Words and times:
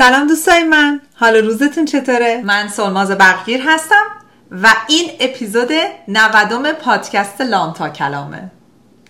سلام 0.00 0.26
دوستای 0.26 0.64
من. 0.64 1.00
حال 1.14 1.36
روزتون 1.36 1.84
چطوره؟ 1.84 2.42
من 2.44 2.68
سلماز 2.68 3.10
برقگیر 3.10 3.60
هستم 3.66 4.04
و 4.50 4.74
این 4.88 5.10
اپیزود 5.20 5.68
90 6.08 6.72
پادکست 6.72 7.40
لام 7.40 7.72
تا 7.72 7.88
کلامه. 7.88 8.50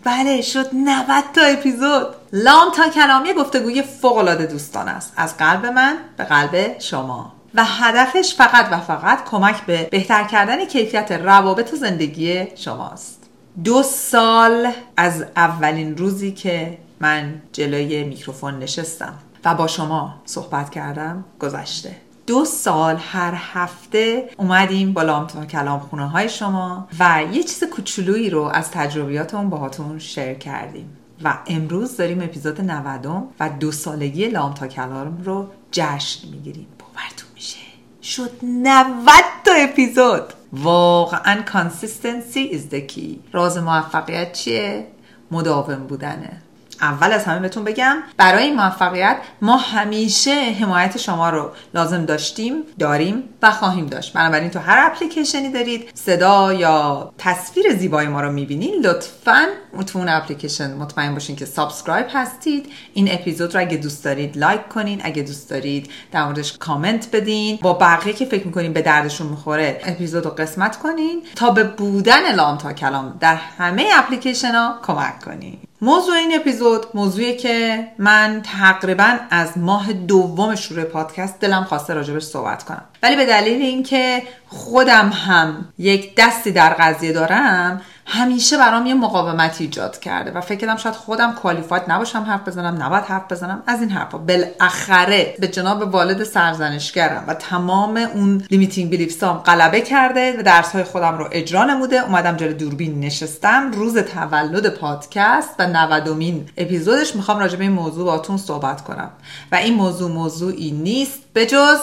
بله 0.05 0.43
شد 0.43 0.67
90 0.73 1.25
تا 1.35 1.41
اپیزود. 1.41 2.07
لام 2.33 2.71
تا 2.77 2.89
کلامی 2.89 3.33
گفتگوی 3.33 3.83
فوقالعاده 3.83 4.47
دوستان 4.47 4.89
است. 4.89 5.13
از 5.17 5.37
قلب 5.37 5.67
من 5.67 5.97
به 6.17 6.25
قلب 6.25 6.79
شما. 6.79 7.33
و 7.55 7.65
هدفش 7.65 8.35
فقط 8.35 8.69
و 8.73 8.81
فقط 8.81 9.25
کمک 9.25 9.63
به 9.67 9.89
بهتر 9.91 10.25
کردن 10.25 10.65
کیفیت 10.65 11.13
روابط 11.13 11.73
و 11.73 11.77
زندگی 11.77 12.47
شماست. 12.57 13.23
دو 13.65 13.83
سال 13.83 14.73
از 14.97 15.25
اولین 15.37 15.97
روزی 15.97 16.33
که 16.33 16.79
من 17.01 17.43
جلوی 17.53 18.05
میکروفون 18.05 18.59
نشستم. 18.59 19.15
و 19.45 19.55
با 19.55 19.67
شما 19.67 20.15
صحبت 20.25 20.71
کردم 20.71 21.25
گذشته. 21.41 21.97
دو 22.27 22.45
سال 22.45 22.97
هر 22.97 23.35
هفته 23.37 24.31
اومدیم 24.37 24.93
با 24.93 25.03
لامتا 25.03 25.45
کلام 25.45 25.81
خونه 25.81 26.09
های 26.09 26.29
شما 26.29 26.89
و 26.99 27.23
یه 27.33 27.43
چیز 27.43 27.65
کوچولویی 27.65 28.31
رو 28.31 28.43
از 28.43 28.71
تجربیاتمون 28.71 29.51
باهاتون 29.51 29.99
شیر 29.99 30.35
کردیم. 30.35 30.97
و 31.25 31.39
امروز 31.47 31.97
داریم 31.97 32.21
اپیزود 32.23 32.61
90 32.61 33.07
و 33.41 33.51
دو 33.61 33.73
سالگی 33.73 34.29
لامتا 34.29 34.67
کلام 34.67 35.23
رو 35.25 35.49
جشن 35.73 36.29
می‌گیریم. 36.29 36.67
باورتون 36.79 37.29
میشه؟ 37.35 37.59
شد 38.03 38.31
90 38.43 39.07
تا 39.45 39.53
اپیزود. 39.53 40.23
واقعا 40.53 41.45
consistency 41.47 42.53
is 42.53 42.75
the 42.75 42.95
key. 42.95 43.33
راز 43.33 43.59
موفقیت 43.59 44.33
چیه؟ 44.33 44.87
مداوم 45.31 45.87
بودنه. 45.87 46.43
اول 46.81 47.13
از 47.13 47.25
همه 47.25 47.39
بهتون 47.39 47.65
بگم 47.65 47.97
برای 48.17 48.45
این 48.45 48.57
موفقیت 48.57 49.17
ما 49.43 49.57
همیشه 49.57 50.35
حمایت 50.61 50.99
شما 50.99 51.31
رو 51.31 51.51
لازم 51.75 52.05
داشتیم 52.05 52.55
داریم 52.79 53.25
و 53.43 53.51
خواهیم 53.51 53.87
داشت. 53.87 54.13
بنابراین 54.13 54.51
تو 54.51 54.59
هر 54.59 54.87
اپلیکیشنی 54.87 55.49
دارید 55.53 55.91
صدا 55.95 56.53
یا 56.53 57.13
تصویر 57.19 57.77
زیبای 57.77 58.07
ما 58.07 58.21
رو 58.21 58.33
می‌بینید 58.33 58.87
لطفا 58.87 59.47
تو 59.87 59.99
اون 59.99 60.09
اپلیکیشن 60.09 60.75
مطمئن 60.75 61.15
باشین 61.15 61.37
که 61.37 61.45
subscribe 61.45 62.07
هستید. 62.13 62.73
این 62.95 63.13
اپیزود 63.13 63.55
رو 63.55 63.61
اگه 63.61 63.77
دوست 63.77 64.05
دارید 64.05 64.39
like 64.39 64.69
کنین 64.69 65.01
اگه 65.05 65.23
دوست 65.23 65.51
دارید 65.51 65.91
در 66.13 66.25
موردش 66.25 66.59
کامنت 66.59 67.09
بدین. 67.13 67.59
با 67.63 67.73
بقیه 67.73 68.13
که 68.13 68.25
فکر 68.25 68.47
می‌کنین 68.47 68.73
به 68.73 68.83
دردشون 68.83 69.27
می‌خوره 69.27 69.81
اپیزود 69.85 70.25
رو 70.25 70.31
قسمت 70.31 70.77
کنین 70.79 71.23
تا 71.37 71.51
به 71.51 71.65
بودن 71.65 72.35
لام 72.35 72.59
تا 72.59 72.73
کلام 72.73 73.17
در 73.21 73.35
همه 73.35 73.87
اپلیکیشن 73.95 74.55
ها 74.55 74.79
کمک 74.83 75.21
کنین. 75.25 75.59
موضوع 75.83 76.15
این 76.15 76.35
اپیزود 76.35 76.87
موضوعی 76.95 77.37
که 77.37 77.87
من 77.99 78.43
تقریبا 78.45 79.17
از 79.31 79.59
ماه 79.59 79.93
دوم 79.93 80.55
شروع 80.55 80.85
پادکست 80.85 81.41
دلم 81.41 81.65
خواسته 81.65 81.95
راجبش 81.95 82.23
صحبت 82.23 82.63
کنم. 82.63 82.85
ولی 83.03 83.17
به 83.17 83.27
دلیل 83.27 83.63
اینکه 83.63 84.23
خودم 84.49 85.09
هم 85.09 85.69
یک 85.79 86.15
دستی 86.17 86.53
در 86.53 86.75
قضیه 86.79 87.13
دارم 87.13 87.83
همیشه 88.13 88.59
برام 88.59 88.87
یه 88.87 88.95
مقاومتی 88.95 89.65
ایجاد 89.65 89.99
کرده 89.99 90.31
و 90.31 90.41
فکر 90.41 90.59
کردم 90.59 90.77
شاید 90.77 90.95
خودم 90.95 91.33
qualified 91.33 91.83
نباشم 91.89 92.19
حرف 92.19 92.49
بزنم 92.49 92.83
نباید 92.83 93.05
حرف 93.05 93.33
بزنم. 93.33 93.63
از 93.67 93.81
این 93.81 93.91
حرفا. 93.91 94.19
بالاخره 94.19 95.35
به 95.41 95.49
جناب 95.49 95.95
والد 95.95 96.25
سرزنشگرم 96.25 97.25
و 97.27 97.35
تمام 97.35 97.97
اون 97.97 98.45
limiting 98.51 98.91
beliefs 98.91 99.33
ام 99.33 99.39
غلبه 99.39 99.81
کرده 99.81 100.39
و 100.39 100.43
درس 100.43 100.73
های 100.73 100.85
خودم 100.85 101.19
رو 101.19 101.29
اجرا 101.33 101.65
نموده. 101.65 102.01
اومدم 102.01 102.37
جلوی 102.37 102.55
دوربین 102.55 103.01
نشستم. 103.01 103.73
روز 103.73 103.99
تولد 103.99 104.69
پادکست 104.69 105.55
و 105.59 105.67
90 105.67 106.49
اپیزودش. 106.57 107.17
می‌خوام 107.17 107.39
راجع 107.39 107.57
به 107.57 107.65
این 107.65 107.73
موضوع 107.73 108.05
باتون 108.05 108.37
صحبت 108.37 108.85
کنم. 108.85 109.11
و 109.53 109.55
این 109.55 109.75
موضوع 109.75 110.11
موضوعی 110.11 110.71
نیست. 110.71 111.21
به 111.33 111.47
جز 111.47 111.81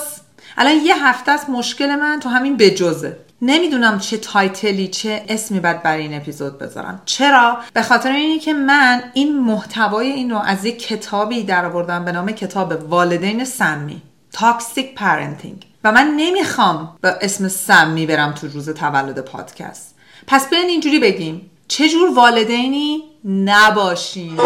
الان 0.57 0.75
یه 0.85 1.05
هفته 1.05 1.31
است 1.31 1.49
مشکل 1.49 1.95
من. 1.95 2.19
تو 2.19 2.29
همین 2.29 2.57
بجزه. 2.57 3.26
نمی‌دونم 3.41 3.99
چه 3.99 4.17
title 4.17 4.76
ی 4.76 4.87
چه 4.87 5.25
اسمی 5.29 5.59
باید 5.59 5.83
برای 5.83 6.01
این 6.01 6.13
اپیزود 6.13 6.59
بذارم. 6.59 7.01
چرا؟ 7.05 7.57
به 7.73 7.81
خاطر 7.81 8.11
اینه 8.11 8.39
که 8.39 8.53
من 8.53 9.03
این 9.13 9.39
محتوای 9.39 10.07
این 10.07 10.31
رو 10.31 10.37
از 10.37 10.65
یک 10.65 10.87
کتابی 10.87 11.43
در 11.43 11.65
آوردم 11.65 12.05
به 12.05 12.11
نام 12.11 12.31
کتاب 12.31 12.91
والدین 12.91 13.45
سمی 13.45 14.01
toxic 14.31 14.95
parenting 14.95 15.65
و 15.83 15.91
من 15.91 16.13
نمی‌خوام 16.17 16.97
به 17.01 17.15
اسم 17.21 17.47
سمی 17.47 18.05
برم 18.05 18.31
تو 18.31 18.47
روز 18.47 18.69
تولد 18.69 19.19
پادکست. 19.19 19.95
پس 20.27 20.49
بیاین 20.49 20.67
اینجوری 20.67 20.99
بگیم 20.99 21.51
جور 21.67 22.13
والدینی 22.15 23.03
نباشیم 23.25 24.37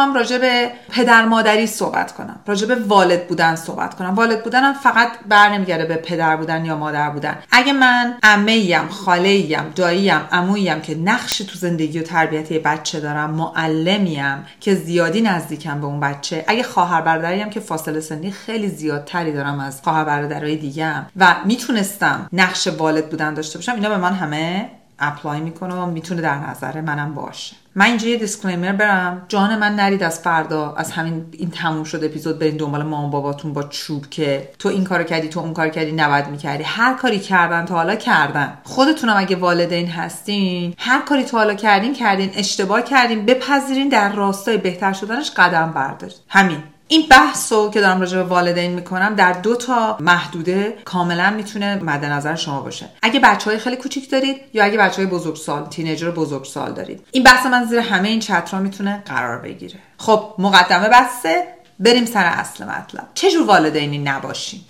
می‌خوام 0.00 0.14
راجع 0.14 0.38
به 0.38 0.70
پدر 0.90 1.24
مادری 1.24 1.66
صحبت 1.66 2.12
کنم. 2.12 2.40
راجع 2.46 2.66
به 2.66 2.74
والد 2.74 3.26
بودن 3.26 3.56
صحبت 3.56 3.94
کنم. 3.94 4.14
والد 4.14 4.44
بودنم 4.44 4.72
فقط 4.72 5.08
بر 5.28 5.48
نمیگرده 5.48 5.84
به 5.84 5.96
پدر 5.96 6.36
بودن 6.36 6.64
یا 6.64 6.76
مادر 6.76 7.10
بودن. 7.10 7.38
اگه 7.50 7.72
من 7.72 8.14
عمه 8.22 8.52
ایم 8.52 8.88
خاله 8.88 9.28
ایم 9.28 9.72
دایی 9.76 10.10
ام 10.10 10.80
که 10.82 10.94
نقش 10.94 11.38
تو 11.38 11.58
زندگی 11.58 11.98
و 11.98 12.02
تربیت 12.02 12.52
بچه 12.52 13.00
دارم 13.00 13.30
معلمیم 13.30 14.44
که 14.60 14.74
زیادی 14.74 15.20
نزدیکم 15.20 15.80
به 15.80 15.86
اون 15.86 16.00
بچه 16.00 16.44
اگه 16.48 16.62
خواهر 16.62 17.00
برادریم 17.00 17.50
که 17.50 17.60
فاصله 17.60 18.00
سنی 18.00 18.30
خیلی 18.30 18.68
زیادتری 18.68 19.32
دارم 19.32 19.60
از 19.60 19.80
خواهر 19.82 20.04
برادرای 20.04 20.56
دیگه 20.56 20.94
و 21.16 21.36
می‌تونستم 21.44 22.28
نقش 22.32 22.68
والد 22.68 23.10
بودن 23.10 23.34
داشته 23.34 23.58
باشم 23.58 23.74
اینا 23.74 23.88
به 23.88 23.96
من 23.96 24.12
همه 24.12 24.70
apply 24.98 25.40
می‌کنه 25.40 25.74
و 25.74 25.86
می‌تونه 25.86 26.20
در 26.20 26.38
نظر 26.38 26.80
منم 26.80 27.14
باشه. 27.14 27.56
من 27.74 27.86
اینجا 27.86 28.08
یه 28.08 28.16
disclaimer 28.16 28.72
برم. 28.72 29.22
جان 29.28 29.58
من 29.58 29.74
نرید 29.74 30.02
از 30.02 30.20
فردا. 30.20 30.74
از 30.76 30.90
همین 30.90 31.26
این 31.32 31.50
تموم 31.50 31.84
شده 31.84 32.06
اپیزود 32.06 32.38
برین 32.38 32.56
دنبال 32.56 32.82
مامان 32.82 33.10
باباتون 33.10 33.52
با 33.52 33.62
چوب 33.62 34.10
که 34.10 34.50
تو 34.58 34.68
این 34.68 34.84
کارو 34.84 35.04
کردی 35.04 35.28
تو 35.28 35.40
اون 35.40 35.54
کار 35.54 35.68
کردی 35.68 35.92
نباید 35.92 36.28
می‌کردی. 36.28 36.62
هر 36.62 36.94
کاری 36.94 37.18
کردن 37.18 37.64
تا 37.64 37.74
حالا 37.74 37.94
کردن. 37.94 38.58
خودتونم 38.64 39.16
اگه 39.16 39.36
والدین 39.36 39.88
هستین 39.88 40.74
هر 40.78 41.00
کاری 41.00 41.24
تا 41.24 41.38
حالا 41.38 41.54
کردین 41.54 41.94
کردین. 41.94 42.30
اشتباه 42.34 42.82
کردین. 42.82 43.26
بپذیرین 43.26 43.88
در 43.88 44.12
راستای 44.12 44.56
بهتر 44.56 44.92
شدنش 44.92 45.30
قدم 45.30 45.72
بردارید. 45.72 46.16
همین. 46.28 46.62
این 46.92 47.06
بحث 47.10 47.52
که 47.72 47.80
دارم 47.80 48.00
راجع 48.00 48.16
به 48.16 48.22
والدین 48.22 48.70
می‌کنم 48.70 49.14
در 49.14 49.32
دو 49.32 49.56
تا 49.56 49.96
محدوده 50.00 50.78
کاملا 50.84 51.30
می‌تونه 51.30 51.74
مد 51.74 52.04
نظر 52.04 52.34
شما 52.36 52.60
باشه. 52.60 52.88
اگه 53.02 53.20
بچه 53.20 53.50
های 53.50 53.58
خیلی 53.58 53.76
کوچیک 53.76 54.10
دارید 54.10 54.36
یا 54.52 54.64
اگه 54.64 54.78
بچه 54.78 54.96
های 54.96 55.06
بزرگسال 55.06 55.66
تینیجر 55.66 56.10
بزرگسال 56.10 56.72
دارید. 56.72 57.06
این 57.10 57.22
بحث 57.22 57.46
من 57.46 57.64
زیر 57.64 57.78
همه 57.78 58.08
این 58.08 58.20
چترها 58.20 58.58
می‌تونه 58.60 59.02
قرار 59.06 59.38
بگیره. 59.38 59.78
خب 59.98 60.34
مقدمه 60.38 60.88
بسته. 60.88 61.44
بریم 61.78 62.04
سر 62.04 62.24
اصل 62.24 62.64
مطلب. 62.64 63.08
چه 63.14 63.30
جور 63.30 63.46
والدینی 63.46 63.98
نباشیم؟ 63.98 64.66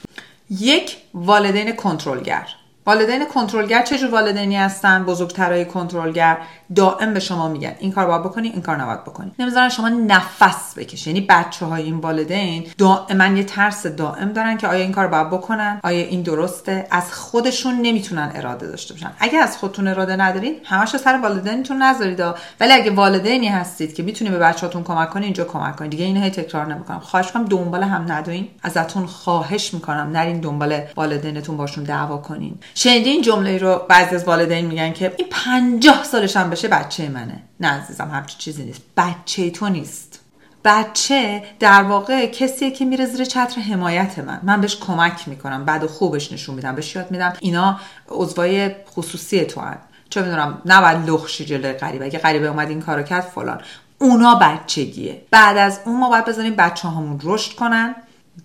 یک 0.50 0.96
والدین 1.14 1.72
کنترلگر. 1.72 2.46
والدین 2.86 3.26
کنترلگر 3.26 3.82
چه 3.82 3.98
جور 3.98 4.10
والدینی 4.10 4.56
هستن؟ 4.56 5.04
بزرگترای 5.04 5.64
کنترلگر 5.64 6.38
دائم 6.76 7.14
به 7.14 7.20
شما 7.20 7.48
میگن. 7.48 7.74
این 7.78 7.92
کار 7.92 8.06
باید 8.06 8.22
بکنی 8.22 8.48
این 8.48 8.62
کار 8.62 8.76
نباید 8.76 9.04
بکنی. 9.04 9.32
نمی‌ذارن 9.38 9.68
شما 9.68 9.88
نفس 9.88 10.74
بکشی. 10.78 11.10
یعنی 11.10 11.26
بچه 11.28 11.66
های 11.66 11.82
این 11.82 11.96
والدین 11.96 12.66
دائما 12.78 13.24
یه 13.24 13.44
ترس 13.44 13.86
دائم 13.86 14.32
دارن 14.32 14.56
که 14.56 14.68
آیا 14.68 14.82
این 14.82 14.92
کار 14.92 15.06
باید 15.06 15.30
بکنن؟ 15.30 15.80
آیا 15.82 16.06
این 16.06 16.22
درسته؟ 16.22 16.86
از 16.90 17.12
خودشون 17.12 17.74
نمی‌تونن 17.74 18.32
اراده 18.34 18.66
داشته 18.66 18.94
باشن. 18.94 19.10
اگه 19.18 19.38
از 19.38 19.56
خودتون 19.58 19.88
اراده 19.88 20.16
ندارین 20.16 20.56
همش 20.64 20.96
سر 20.96 21.18
والدینتون 21.22 21.82
نذارید 21.82 22.20
ولی 22.60 22.72
اگه 22.72 22.90
والدینی 22.90 23.48
هستید 23.48 23.94
که 23.94 24.02
می‌تونی 24.02 24.30
به 24.30 24.38
بچه‌هاتون 24.38 24.84
کمک 24.84 25.10
کنی 25.10 25.24
اینجا 25.24 25.44
کمک 25.44 25.76
کنید 25.76 25.90
دیگه 25.90 26.04
اینو 26.04 26.28
تکرار 26.28 26.66
نمی‌کنم. 26.66 27.00
خواهش 27.00 27.26
می‌کنم 27.26 27.44
دنبال 27.44 27.82
هم 27.82 28.12
ندوین 28.12 28.48
ازتون 28.62 29.06
خواهش 29.06 29.74
می‌کنم. 29.74 30.10
نرین 30.12 30.40
دنبال 30.40 30.80
والدینتون 30.96 31.56
باشون 31.56 31.84
دعوا 31.84 32.16
کنین. 32.16 32.58
شنیدین 32.74 33.22
جمله 33.22 33.58
رو 33.58 33.86
بعضی 33.88 34.14
از 34.16 34.24
والدین 34.24 34.66
میگن 34.66 34.92
که 34.92 35.14
این 35.18 35.28
50 35.30 36.04
سالش 36.04 36.36
هم 36.36 36.50
بشه 36.50 36.68
بچه 36.68 37.08
منه. 37.08 37.42
نه 37.60 37.68
عزیزم 37.68 38.10
همچین 38.10 38.38
چیزی 38.38 38.64
نیست. 38.64 38.82
بچه 38.96 39.50
تو 39.50 39.68
نیست. 39.68 40.20
بچه 40.64 41.42
در 41.58 41.82
واقع 41.82 42.26
کسیه 42.26 42.70
که 42.70 42.84
میره 42.84 43.06
زیر 43.06 43.24
چتر 43.24 43.60
حمایت 43.60 44.18
من. 44.18 44.40
من 44.42 44.60
بهش 44.60 44.76
کمک 44.76 45.28
می‌کنم 45.28 45.64
بعد 45.64 45.86
خوبش 45.86 46.32
نشون 46.32 46.54
میدم 46.54 46.74
بهش 46.74 46.96
یاد 46.96 47.10
میدم. 47.10 47.32
اینا 47.40 47.80
عضوای 48.08 48.70
خصوصی 48.96 49.44
تو 49.44 49.60
هن. 49.60 49.78
چه 50.10 50.22
می‌دونم 50.22 50.62
نباید 50.66 51.10
لخشی 51.10 51.44
جلوی 51.44 51.72
غریبه. 51.72 52.04
اگه 52.04 52.18
غریبه 52.18 52.46
اومد 52.46 52.68
این 52.68 52.80
کارو 52.80 53.02
کرد 53.02 53.24
فلان. 53.24 53.60
اونا 53.98 54.34
بچگیه. 54.34 55.22
بعد 55.30 55.56
از 55.56 55.80
اون 55.84 56.00
ما 56.00 56.08
باید 56.08 56.24
بذاریم 56.24 56.54
بچه 56.54 56.88
هامون 56.88 57.20
رشد 57.22 57.54
کنن 57.54 57.94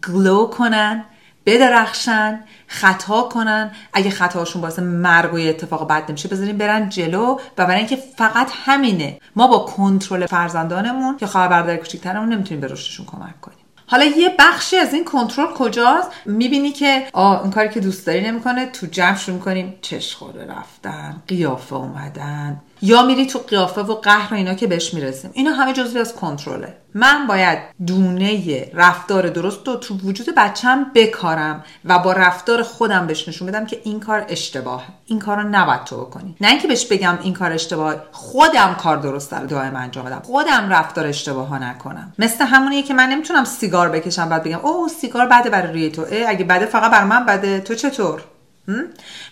گلو 0.08 0.46
کنن. 0.48 1.06
بدرخشن 1.46 2.44
خطا 2.68 3.22
کنن. 3.22 3.72
اگه 3.94 4.10
خطاهاشون 4.10 4.62
باعث 4.62 4.80
مرگ 4.80 5.34
و 5.34 5.38
اتفاق 5.38 5.88
بد 5.88 6.10
نمیشه 6.10 6.30
بذاریم 6.30 6.58
برن 6.58 6.90
جلو. 6.90 7.40
و 7.58 7.66
برای 7.66 7.78
اینکه 7.78 7.98
فقط 8.18 8.52
همینه. 8.66 9.20
ما 9.36 9.48
با 9.48 9.60
کنترل 9.60 10.26
فرزندانمون 10.26 11.18
که 11.18 11.28
خواهر 11.28 11.48
برادر 11.48 11.76
کوچیکترمون 11.76 12.30
نمی‌تونیم 12.30 12.62
به 12.62 12.68
رشدشون 12.68 13.06
کمک 13.06 13.42
کنیم. 13.42 13.58
حالا 13.88 14.06
یه 14.06 14.36
بخشی 14.40 14.78
از 14.78 14.94
این 14.94 15.06
کنترل 15.06 15.54
کجاست؟ 15.54 16.10
می‌بینی 16.26 16.72
که 16.72 17.08
آه 17.14 17.42
اون 17.42 17.52
کاری 17.52 17.70
که 17.70 17.80
دوست 17.80 18.08
داری 18.08 18.22
نمی‌کنه. 18.22 18.66
تو 18.66 18.86
جمع 18.86 19.16
شروع 19.16 19.40
کنیم 19.40 19.76
چش 19.82 20.16
خورده 20.16 20.46
رفتن 20.46 21.22
قیافه 21.28 21.76
اومدن. 21.76 22.62
یا 22.82 23.04
میری 23.04 23.26
تو 23.26 23.40
قیافه 23.40 23.82
و 23.82 23.96
قهر 23.96 24.34
و 24.34 24.38
اینا 24.38 24.54
که 24.54 24.68
بهش 24.68 24.94
می‌رسیم. 24.94 25.32
اینا 25.34 25.52
همه 25.52 25.74
جزوی 25.74 26.02
از 26.02 26.16
کنترله. 26.16 26.78
من 26.94 27.28
باید 27.28 27.60
دونه 27.88 28.72
رفتار 28.74 29.30
درست 29.30 29.68
رو 29.68 29.76
تو 29.76 29.98
وجود 29.98 30.36
بچم 30.38 30.92
بکارم 30.96 31.64
و 31.86 32.00
با 32.00 32.14
رفتار 32.14 32.64
خودم 32.64 33.08
بهش 33.08 33.28
نشون 33.28 33.48
بدم 33.48 33.66
که 33.66 33.82
این 33.84 34.00
کار 34.00 34.26
اشتباهه 34.30 34.86
این 35.06 35.20
کار 35.20 35.38
رو 35.38 35.50
نباید 35.50 35.84
تو 35.84 35.98
بکنی. 35.98 36.36
نه 36.42 36.48
اینکه 36.48 36.68
بهش 36.68 36.86
بگم 36.86 37.20
این 37.24 37.34
کار 37.34 37.52
اشتباه 37.52 37.96
خودم 38.12 38.76
کار 38.80 38.98
درست 38.98 39.34
رو 39.34 39.48
دائم 39.48 39.76
انجام 39.76 40.06
بدم. 40.06 40.22
خودم 40.26 40.70
رفتار 40.70 41.08
اشتباه 41.08 41.48
ها 41.48 41.58
نکنم. 41.58 42.14
مثل 42.20 42.46
همونیه 42.46 42.84
که 42.84 42.94
من 42.94 43.10
نمی‌تونم 43.10 43.44
سیگار 43.44 43.90
بکشم 43.90 44.30
بعد 44.30 44.44
بگم 44.44 44.60
اوه 44.64 44.90
سیگار 44.90 45.26
بده 45.26 45.50
برای 45.50 45.74
روی 45.74 45.90
تو. 45.90 46.06
اگه 46.28 46.46
بده 46.46 46.66
فقط 46.66 46.92
بر 46.92 47.04
من 47.04 47.26
بده. 47.26 47.60
تو 47.60 47.76
چطور؟ 47.76 48.24